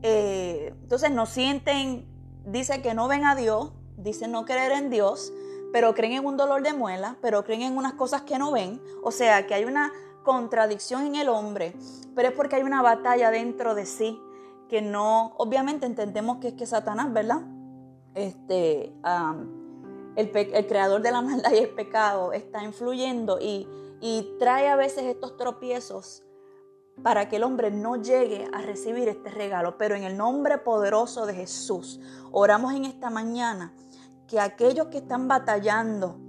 Eh, 0.04 0.74
entonces 0.84 1.10
no 1.10 1.26
sienten, 1.26 2.06
dice 2.46 2.82
que 2.82 2.94
no 2.94 3.08
ven 3.08 3.26
a 3.26 3.36
Dios, 3.36 3.72
dicen 3.98 4.32
no 4.32 4.46
creer 4.46 4.72
en 4.72 4.90
Dios, 4.90 5.34
pero 5.74 5.94
creen 5.94 6.14
en 6.14 6.26
un 6.26 6.38
dolor 6.38 6.64
de 6.64 6.74
muela, 6.74 7.18
pero 7.22 7.44
creen 7.44 7.64
en 7.64 7.78
unas 7.78 7.94
cosas 7.94 8.22
que 8.22 8.38
no 8.40 8.52
ven. 8.52 8.82
O 9.04 9.12
sea, 9.12 9.46
que 9.48 9.54
hay 9.54 9.66
una 9.66 9.92
contradicción 10.24 11.06
en 11.06 11.16
el 11.16 11.30
hombre, 11.30 11.74
pero 12.16 12.30
es 12.30 12.34
porque 12.34 12.58
hay 12.58 12.64
una 12.64 12.82
batalla 12.82 13.32
dentro 13.32 13.76
de 13.76 13.86
sí 13.86 14.22
que 14.70 14.82
no, 14.82 15.34
obviamente 15.38 15.86
entendemos 15.86 16.38
que 16.40 16.50
es 16.50 16.54
que 16.54 16.66
Satanás, 16.66 17.12
¿verdad? 17.14 17.42
Este, 18.14 18.94
el, 20.16 20.68
creador 20.68 21.02
de 21.02 21.12
la 21.12 21.22
maldad 21.24 21.52
y 21.54 21.58
el 21.58 21.70
pecado 21.70 22.34
está 22.34 22.64
influyendo 22.64 23.40
y, 23.40 23.68
y 24.02 24.36
trae 24.40 24.68
a 24.68 24.76
veces 24.76 25.04
estos 25.04 25.38
tropiezos 25.38 26.24
para 27.04 27.30
que 27.30 27.36
el 27.36 27.44
hombre 27.44 27.72
no 27.72 27.96
llegue 27.96 28.50
a 28.54 28.62
recibir 28.62 29.08
este 29.08 29.30
regalo. 29.30 29.78
Pero 29.78 29.96
en 29.96 30.04
el 30.04 30.18
nombre 30.18 30.58
poderoso 30.58 31.26
de 31.26 31.36
Jesús, 31.36 32.00
oramos 32.32 32.74
en 32.74 32.86
esta 32.86 33.10
mañana 33.10 33.74
que 34.28 34.40
aquellos 34.40 34.88
que 34.88 34.98
están 34.98 35.28
batallando 35.28 36.20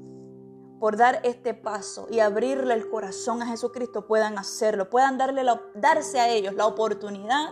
por 0.79 0.97
dar 0.97 1.21
este 1.25 1.55
paso 1.55 2.07
y 2.11 2.21
abrirle 2.21 2.73
el 2.75 2.89
corazón 2.89 3.43
a 3.43 3.47
Jesucristo 3.47 4.07
puedan 4.07 4.39
hacerlo, 4.39 4.89
puedan 4.89 5.19
darle 5.19 5.43
darse 5.75 6.21
a 6.21 6.29
ellos 6.29 6.55
la 6.55 6.67
oportunidad 6.67 7.51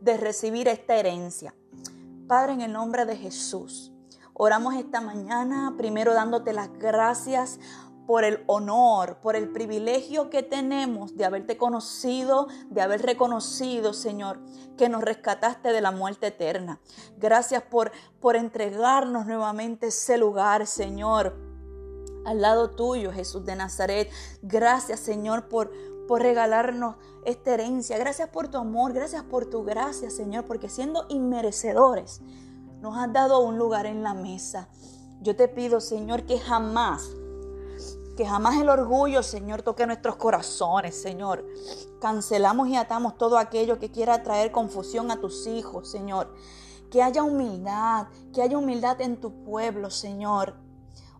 de 0.00 0.16
recibir 0.16 0.68
esta 0.68 0.94
herencia. 0.94 1.54
Padre, 2.28 2.52
en 2.52 2.60
el 2.60 2.72
nombre 2.72 3.04
de 3.04 3.16
Jesús, 3.16 3.92
oramos 4.32 4.74
esta 4.74 5.00
mañana 5.00 5.74
primero 5.76 6.14
dándote 6.14 6.52
las 6.52 6.72
gracias 6.78 7.58
por 8.08 8.24
el 8.24 8.42
honor, 8.46 9.18
por 9.20 9.36
el 9.36 9.50
privilegio 9.50 10.30
que 10.30 10.42
tenemos 10.42 11.14
de 11.18 11.26
haberte 11.26 11.58
conocido, 11.58 12.48
de 12.70 12.80
haber 12.80 13.02
reconocido, 13.02 13.92
Señor, 13.92 14.40
que 14.78 14.88
nos 14.88 15.02
rescataste 15.02 15.74
de 15.74 15.82
la 15.82 15.90
muerte 15.90 16.28
eterna. 16.28 16.80
Gracias 17.18 17.64
por, 17.64 17.92
por 18.18 18.34
entregarnos 18.34 19.26
nuevamente 19.26 19.88
ese 19.88 20.16
lugar, 20.16 20.66
Señor, 20.66 21.36
al 22.24 22.40
lado 22.40 22.70
tuyo, 22.70 23.12
Jesús 23.12 23.44
de 23.44 23.56
Nazaret. 23.56 24.10
Gracias, 24.40 25.00
Señor, 25.00 25.50
por, 25.50 25.70
por 26.06 26.22
regalarnos 26.22 26.96
esta 27.26 27.52
herencia. 27.52 27.98
Gracias 27.98 28.30
por 28.30 28.48
tu 28.48 28.56
amor, 28.56 28.94
gracias 28.94 29.22
por 29.24 29.50
tu 29.50 29.64
gracia, 29.64 30.08
Señor, 30.08 30.46
porque 30.46 30.70
siendo 30.70 31.04
inmerecedores, 31.10 32.22
nos 32.80 32.96
has 32.96 33.12
dado 33.12 33.40
un 33.40 33.58
lugar 33.58 33.84
en 33.84 34.02
la 34.02 34.14
mesa. 34.14 34.70
Yo 35.20 35.36
te 35.36 35.46
pido, 35.46 35.82
Señor, 35.82 36.24
que 36.24 36.38
jamás 36.38 37.17
que 38.18 38.26
jamás 38.26 38.60
el 38.60 38.68
orgullo, 38.68 39.22
Señor, 39.22 39.62
toque 39.62 39.86
nuestros 39.86 40.16
corazones, 40.16 41.00
Señor. 41.00 41.46
Cancelamos 42.00 42.66
y 42.66 42.74
atamos 42.74 43.16
todo 43.16 43.38
aquello 43.38 43.78
que 43.78 43.92
quiera 43.92 44.24
traer 44.24 44.50
confusión 44.50 45.12
a 45.12 45.20
tus 45.20 45.46
hijos, 45.46 45.88
Señor. 45.88 46.34
Que 46.90 47.00
haya 47.00 47.22
humildad, 47.22 48.08
que 48.34 48.42
haya 48.42 48.58
humildad 48.58 49.00
en 49.02 49.20
tu 49.20 49.44
pueblo, 49.44 49.88
Señor. 49.88 50.56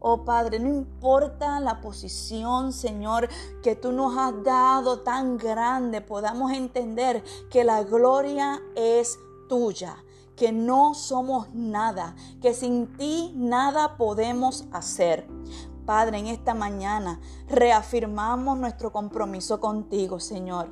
Oh 0.01 0.25
Padre, 0.25 0.59
no 0.59 0.69
importa 0.69 1.61
la 1.61 1.81
posición, 1.81 2.73
Señor, 2.73 3.29
que 3.63 3.77
tú 3.77 3.93
nos 3.93 4.19
has 4.19 4.43
dado 4.43 5.03
tan 5.03 5.37
grande, 5.37 6.01
podamos 6.01 6.51
entender 6.51 7.23
que 7.49 7.63
la 7.63 7.85
gloria 7.85 8.61
es 8.75 9.21
tuya, 9.49 10.05
que 10.35 10.51
no 10.51 10.95
somos 10.95 11.55
nada, 11.55 12.17
que 12.43 12.55
sin 12.55 12.97
ti 12.97 13.33
nada 13.37 13.97
podemos 13.97 14.65
hacer. 14.73 15.29
Padre, 15.88 16.18
en 16.18 16.27
esta 16.27 16.53
mañana 16.53 17.18
reafirmamos 17.48 18.59
nuestro 18.59 18.92
compromiso 18.92 19.59
contigo, 19.59 20.20
Señor. 20.20 20.68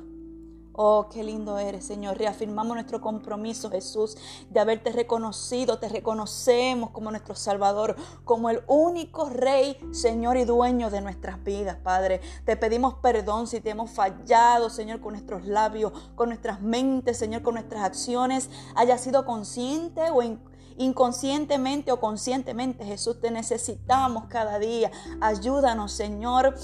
Oh, 0.73 1.09
qué 1.11 1.23
lindo 1.23 1.57
eres, 1.57 1.85
Señor. 1.85 2.19
Reafirmamos 2.19 2.75
nuestro 2.75 3.01
compromiso, 3.01 3.71
Jesús, 3.71 4.15
de 4.51 4.59
haberte 4.59 4.91
reconocido. 4.91 5.79
Te 5.79 5.89
reconocemos 5.89 6.91
como 6.91 7.09
nuestro 7.09 7.33
Salvador, 7.33 7.95
como 8.25 8.51
el 8.51 8.61
único 8.67 9.27
Rey, 9.27 9.75
Señor 9.89 10.37
y 10.37 10.45
dueño 10.45 10.91
de 10.91 11.01
nuestras 11.01 11.43
vidas, 11.43 11.77
Padre. 11.77 12.21
Te 12.45 12.55
pedimos 12.55 12.93
perdón 13.01 13.47
si 13.47 13.59
te 13.59 13.71
hemos 13.71 13.89
fallado, 13.89 14.69
Señor, 14.69 14.99
con 14.99 15.13
nuestros 15.13 15.47
labios, 15.47 15.93
con 16.13 16.29
nuestras 16.29 16.61
mentes, 16.61 17.17
Señor, 17.17 17.41
con 17.41 17.55
nuestras 17.55 17.83
acciones. 17.83 18.51
Haya 18.75 18.99
sido 18.99 19.25
consciente 19.25 20.11
o 20.11 20.21
inconsciente 20.21 20.46
inconscientemente 20.77 21.91
o 21.91 21.99
conscientemente, 21.99 22.85
Jesús, 22.85 23.19
te 23.19 23.31
necesitamos 23.31 24.25
cada 24.25 24.59
día. 24.59 24.91
Ayúdanos, 25.21 25.91
Señor 25.91 26.55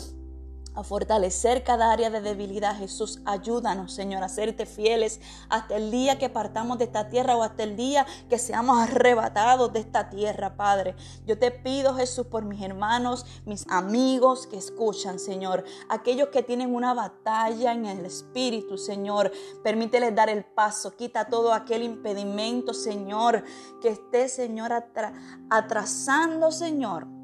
a 0.75 0.83
fortalecer 0.83 1.63
cada 1.63 1.91
área 1.91 2.09
de 2.09 2.21
debilidad. 2.21 2.77
Jesús, 2.77 3.21
ayúdanos, 3.25 3.93
Señor, 3.93 4.23
a 4.23 4.29
serte 4.29 4.65
fieles 4.65 5.19
hasta 5.49 5.75
el 5.75 5.91
día 5.91 6.17
que 6.17 6.29
partamos 6.29 6.77
de 6.77 6.85
esta 6.85 7.09
tierra 7.09 7.35
o 7.35 7.43
hasta 7.43 7.63
el 7.63 7.75
día 7.75 8.05
que 8.29 8.39
seamos 8.39 8.77
arrebatados 8.79 9.71
de 9.73 9.79
esta 9.79 10.09
tierra, 10.09 10.55
Padre. 10.55 10.95
Yo 11.25 11.37
te 11.37 11.51
pido, 11.51 11.95
Jesús, 11.95 12.27
por 12.27 12.43
mis 12.45 12.61
hermanos, 12.61 13.25
mis 13.45 13.65
amigos 13.69 14.47
que 14.47 14.57
escuchan, 14.57 15.19
Señor, 15.19 15.63
aquellos 15.89 16.29
que 16.29 16.43
tienen 16.43 16.73
una 16.73 16.93
batalla 16.93 17.73
en 17.73 17.85
el 17.85 18.05
Espíritu, 18.05 18.77
Señor, 18.77 19.31
permíteles 19.63 20.15
dar 20.15 20.29
el 20.29 20.43
paso, 20.43 20.95
quita 20.95 21.25
todo 21.25 21.53
aquel 21.53 21.83
impedimento, 21.83 22.73
Señor, 22.73 23.43
que 23.81 23.89
esté, 23.89 24.29
Señor, 24.29 24.71
atrasando, 25.49 26.51
Señor 26.51 27.22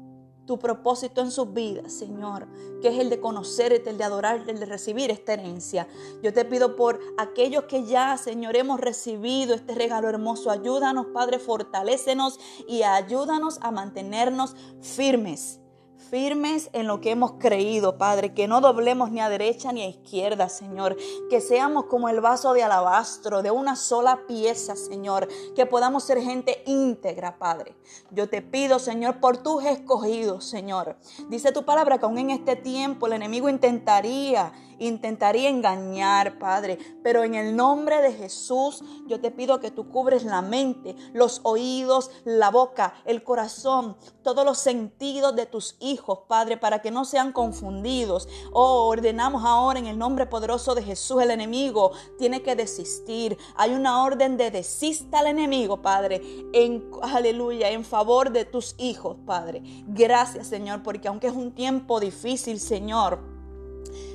tu 0.50 0.58
propósito 0.58 1.20
en 1.20 1.30
sus 1.30 1.54
vidas, 1.54 1.92
Señor, 1.92 2.48
que 2.82 2.88
es 2.88 2.98
el 2.98 3.08
de 3.08 3.20
conocerte, 3.20 3.88
el 3.88 3.98
de 3.98 4.02
adorarte, 4.02 4.50
el 4.50 4.58
de 4.58 4.66
recibir 4.66 5.08
esta 5.08 5.34
herencia. 5.34 5.86
Yo 6.24 6.32
te 6.32 6.44
pido 6.44 6.74
por 6.74 6.98
aquellos 7.18 7.66
que 7.66 7.84
ya, 7.84 8.16
Señor, 8.16 8.56
hemos 8.56 8.80
recibido 8.80 9.54
este 9.54 9.76
regalo 9.76 10.08
hermoso. 10.08 10.50
Ayúdanos, 10.50 11.06
Padre, 11.14 11.38
fortalécenos 11.38 12.40
y 12.66 12.82
ayúdanos 12.82 13.60
a 13.62 13.70
mantenernos 13.70 14.56
firmes 14.80 15.59
firmes 16.00 16.70
en 16.72 16.86
lo 16.86 17.00
que 17.00 17.10
hemos 17.10 17.32
creído, 17.32 17.98
Padre, 17.98 18.34
que 18.34 18.48
no 18.48 18.60
doblemos 18.60 19.10
ni 19.10 19.20
a 19.20 19.28
derecha 19.28 19.72
ni 19.72 19.82
a 19.82 19.88
izquierda, 19.88 20.48
Señor, 20.48 20.96
que 21.28 21.40
seamos 21.40 21.84
como 21.84 22.08
el 22.08 22.20
vaso 22.20 22.52
de 22.52 22.62
alabastro, 22.62 23.42
de 23.42 23.50
una 23.50 23.76
sola 23.76 24.26
pieza, 24.26 24.76
Señor, 24.76 25.28
que 25.54 25.66
podamos 25.66 26.04
ser 26.04 26.20
gente 26.20 26.62
íntegra, 26.66 27.38
Padre. 27.38 27.76
Yo 28.10 28.28
te 28.28 28.42
pido, 28.42 28.78
Señor, 28.78 29.20
por 29.20 29.38
tus 29.38 29.64
escogidos, 29.64 30.44
Señor. 30.44 30.96
Dice 31.28 31.52
tu 31.52 31.64
palabra 31.64 31.98
que 31.98 32.06
aún 32.06 32.18
en 32.18 32.30
este 32.30 32.56
tiempo 32.56 33.06
el 33.06 33.12
enemigo 33.12 33.48
intentaría 33.48 34.52
intentaría 34.80 35.48
engañar, 35.48 36.38
Padre. 36.38 36.78
Pero 37.02 37.22
en 37.22 37.34
el 37.34 37.54
nombre 37.54 38.02
de 38.02 38.12
Jesús, 38.12 38.82
yo 39.06 39.20
te 39.20 39.30
pido 39.30 39.60
que 39.60 39.70
tú 39.70 39.88
cubres 39.88 40.24
la 40.24 40.42
mente, 40.42 40.96
los 41.12 41.40
oídos, 41.44 42.10
la 42.24 42.50
boca, 42.50 42.94
el 43.04 43.22
corazón, 43.22 43.96
todos 44.22 44.44
los 44.44 44.58
sentidos 44.58 45.36
de 45.36 45.46
tus 45.46 45.76
hijos, 45.80 46.20
Padre, 46.26 46.56
para 46.56 46.82
que 46.82 46.90
no 46.90 47.04
sean 47.04 47.32
confundidos. 47.32 48.28
Oh, 48.52 48.86
ordenamos 48.86 49.44
ahora 49.44 49.78
en 49.78 49.86
el 49.86 49.98
nombre 49.98 50.26
poderoso 50.26 50.74
de 50.74 50.82
Jesús, 50.82 51.22
el 51.22 51.30
enemigo 51.30 51.92
tiene 52.18 52.42
que 52.42 52.56
desistir. 52.56 53.38
Hay 53.56 53.72
una 53.74 54.02
orden 54.02 54.36
de 54.36 54.50
desista 54.50 55.20
al 55.20 55.28
enemigo, 55.28 55.82
Padre, 55.82 56.22
en 56.52 56.90
aleluya, 57.02 57.70
en 57.70 57.84
favor 57.84 58.30
de 58.32 58.44
tus 58.44 58.74
hijos, 58.78 59.16
Padre. 59.26 59.62
Gracias, 59.86 60.48
Señor, 60.48 60.82
porque 60.82 61.08
aunque 61.08 61.28
es 61.28 61.34
un 61.34 61.52
tiempo 61.52 62.00
difícil, 62.00 62.60
Señor, 62.60 63.29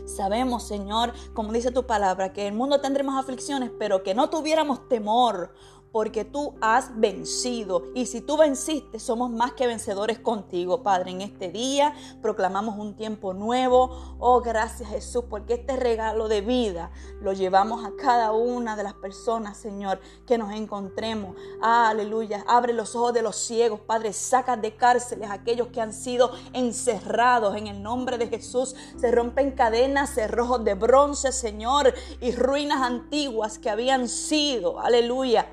Sabemos, 0.05 0.63
Señor, 0.63 1.13
como 1.33 1.51
dice 1.51 1.71
tu 1.71 1.85
palabra, 1.85 2.31
que 2.31 2.41
en 2.41 2.53
el 2.53 2.57
mundo 2.57 2.79
tendremos 2.79 3.15
aflicciones, 3.17 3.71
pero 3.77 4.03
que 4.03 4.13
no 4.13 4.29
tuviéramos 4.29 4.87
temor 4.87 5.51
porque 5.95 6.25
tú 6.25 6.55
has 6.59 6.99
vencido. 6.99 7.83
Y 7.93 8.07
si 8.07 8.19
tú 8.19 8.35
venciste, 8.35 8.99
somos 8.99 9.31
más 9.31 9.53
que 9.53 9.65
vencedores 9.65 10.19
contigo, 10.19 10.83
Padre. 10.83 11.11
En 11.11 11.21
este 11.21 11.49
día 11.49 11.95
proclamamos 12.21 12.77
un 12.77 12.97
tiempo 12.97 13.33
nuevo. 13.33 14.17
Oh, 14.19 14.41
gracias 14.41 14.89
Jesús, 14.89 15.23
porque 15.29 15.53
este 15.53 15.77
regalo 15.77 16.27
de 16.27 16.41
vida 16.41 16.91
lo 17.21 17.31
llevamos 17.31 17.85
a 17.85 17.93
cada 17.95 18.33
una 18.33 18.75
de 18.75 18.83
las 18.83 18.95
personas, 18.95 19.55
Señor, 19.55 20.01
que 20.27 20.37
nos 20.37 20.51
encontremos. 20.51 21.37
aleluya. 21.61 22.43
Abre 22.45 22.73
los 22.73 22.93
ojos 22.97 23.13
de 23.13 23.21
los 23.21 23.37
ciegos, 23.37 23.79
Padre. 23.79 24.11
Saca 24.11 24.57
de 24.57 24.75
cárceles 24.75 25.29
a 25.29 25.35
aquellos 25.35 25.69
que 25.69 25.79
han 25.79 25.93
sido 25.93 26.29
encerrados. 26.51 27.55
En 27.55 27.67
el 27.67 27.81
nombre 27.81 28.17
de 28.17 28.27
Jesús 28.27 28.75
se 28.97 29.11
rompen 29.11 29.51
cadenas, 29.51 30.13
cerrojos 30.13 30.61
de 30.65 30.73
bronce, 30.73 31.31
Señor, 31.31 31.93
y 32.19 32.33
ruinas 32.33 32.81
antiguas 32.81 33.59
que 33.59 33.69
habían 33.69 34.09
sido. 34.09 34.81
Aleluya 34.81 35.47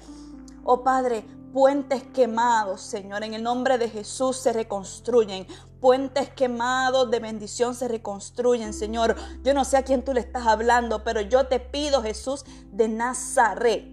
Oh 0.64 0.84
Padre, 0.84 1.24
puentes 1.52 2.04
quemados, 2.14 2.80
Señor, 2.80 3.24
en 3.24 3.34
el 3.34 3.42
nombre 3.42 3.78
de 3.78 3.88
Jesús 3.88 4.36
se 4.36 4.52
reconstruyen. 4.52 5.46
Puentes 5.80 6.30
quemados 6.30 7.10
de 7.10 7.18
bendición 7.18 7.74
se 7.74 7.88
reconstruyen, 7.88 8.72
Señor. 8.72 9.16
Yo 9.42 9.54
no 9.54 9.64
sé 9.64 9.76
a 9.76 9.82
quién 9.82 10.04
tú 10.04 10.12
le 10.12 10.20
estás 10.20 10.46
hablando, 10.46 11.02
pero 11.02 11.20
yo 11.20 11.48
te 11.48 11.58
pido, 11.58 12.02
Jesús 12.02 12.44
de 12.70 12.88
Nazaret, 12.88 13.84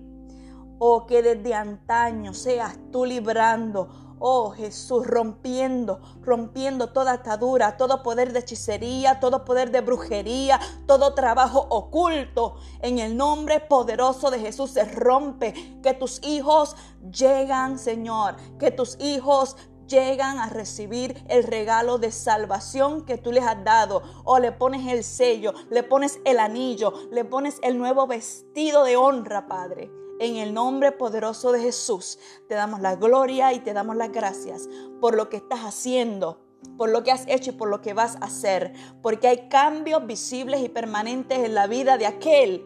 oh, 0.77 1.07
que 1.07 1.23
desde 1.23 1.55
antaño 1.55 2.35
seas 2.35 2.77
tú 2.91 3.05
librando 3.05 4.08
Oh 4.19 4.51
Jesús, 4.51 5.07
rompiendo, 5.07 6.01
rompiendo 6.21 6.89
toda 6.89 7.13
atadura, 7.13 7.77
todo 7.77 8.03
poder 8.03 8.33
de 8.33 8.39
hechicería, 8.39 9.19
todo 9.21 9.45
poder 9.45 9.71
de 9.71 9.79
brujería, 9.79 10.59
todo 10.85 11.13
trabajo 11.13 11.65
oculto. 11.69 12.55
En 12.81 12.99
el 12.99 13.15
nombre 13.15 13.61
poderoso 13.61 14.29
de 14.29 14.39
Jesús 14.39 14.71
se 14.71 14.83
rompe. 14.83 15.79
Que 15.81 15.93
tus 15.93 16.21
hijos 16.23 16.75
llegan, 17.11 17.79
Señor. 17.79 18.35
Que 18.59 18.71
tus 18.71 18.97
hijos 18.99 19.55
llegan 19.87 20.37
a 20.37 20.47
recibir 20.47 21.23
el 21.29 21.43
regalo 21.43 21.97
de 21.97 22.11
salvación 22.11 23.05
que 23.05 23.17
tú 23.17 23.31
les 23.31 23.45
has 23.45 23.63
dado. 23.63 24.03
O 24.25 24.39
le 24.39 24.51
pones 24.51 24.91
el 24.91 25.05
sello, 25.05 25.53
le 25.69 25.83
pones 25.83 26.19
el 26.25 26.39
anillo, 26.39 26.93
le 27.11 27.23
pones 27.23 27.57
el 27.63 27.77
nuevo 27.77 28.05
vestido 28.05 28.83
de 28.83 28.97
honra, 28.97 29.47
Padre. 29.47 29.89
En 30.19 30.35
el 30.35 30.53
nombre 30.53 30.91
poderoso 30.91 31.53
de 31.53 31.61
Jesús 31.61 32.19
te 32.49 32.53
damos 32.53 32.81
la 32.81 32.97
gloria 32.97 33.53
y 33.53 33.59
te 33.61 33.71
damos 33.71 33.95
las 33.95 34.11
gracias 34.11 34.67
por 34.99 35.15
lo 35.15 35.29
que 35.29 35.37
estás 35.37 35.61
haciendo, 35.61 36.41
por 36.77 36.89
lo 36.89 37.03
que 37.03 37.11
has 37.13 37.25
hecho 37.27 37.51
y 37.51 37.53
por 37.53 37.69
lo 37.69 37.81
que 37.81 37.93
vas 37.93 38.17
a 38.17 38.25
hacer, 38.25 38.73
porque 39.01 39.29
hay 39.29 39.47
cambios 39.47 40.05
visibles 40.05 40.61
y 40.61 40.67
permanentes 40.67 41.39
en 41.39 41.55
la 41.55 41.67
vida 41.67 41.97
de 41.97 42.05
aquel 42.05 42.65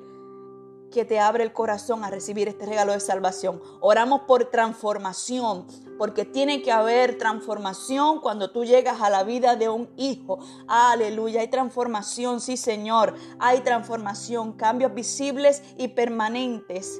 que 0.91 1.05
te 1.05 1.19
abre 1.19 1.43
el 1.43 1.53
corazón 1.53 2.03
a 2.03 2.09
recibir 2.09 2.47
este 2.47 2.65
regalo 2.65 2.91
de 2.91 2.99
salvación. 2.99 3.61
Oramos 3.81 4.21
por 4.21 4.45
transformación, 4.45 5.67
porque 5.99 6.25
tiene 6.25 6.63
que 6.63 6.71
haber 6.71 7.19
transformación 7.19 8.19
cuando 8.19 8.49
tú 8.49 8.65
llegas 8.65 8.99
a 8.99 9.11
la 9.11 9.23
vida 9.23 9.55
de 9.55 9.69
un 9.69 9.91
hijo. 9.95 10.39
Aleluya, 10.67 11.41
hay 11.41 11.49
transformación, 11.49 12.41
sí 12.41 12.57
Señor, 12.57 13.13
hay 13.37 13.61
transformación, 13.61 14.53
cambios 14.53 14.95
visibles 14.95 15.61
y 15.77 15.89
permanentes 15.89 16.99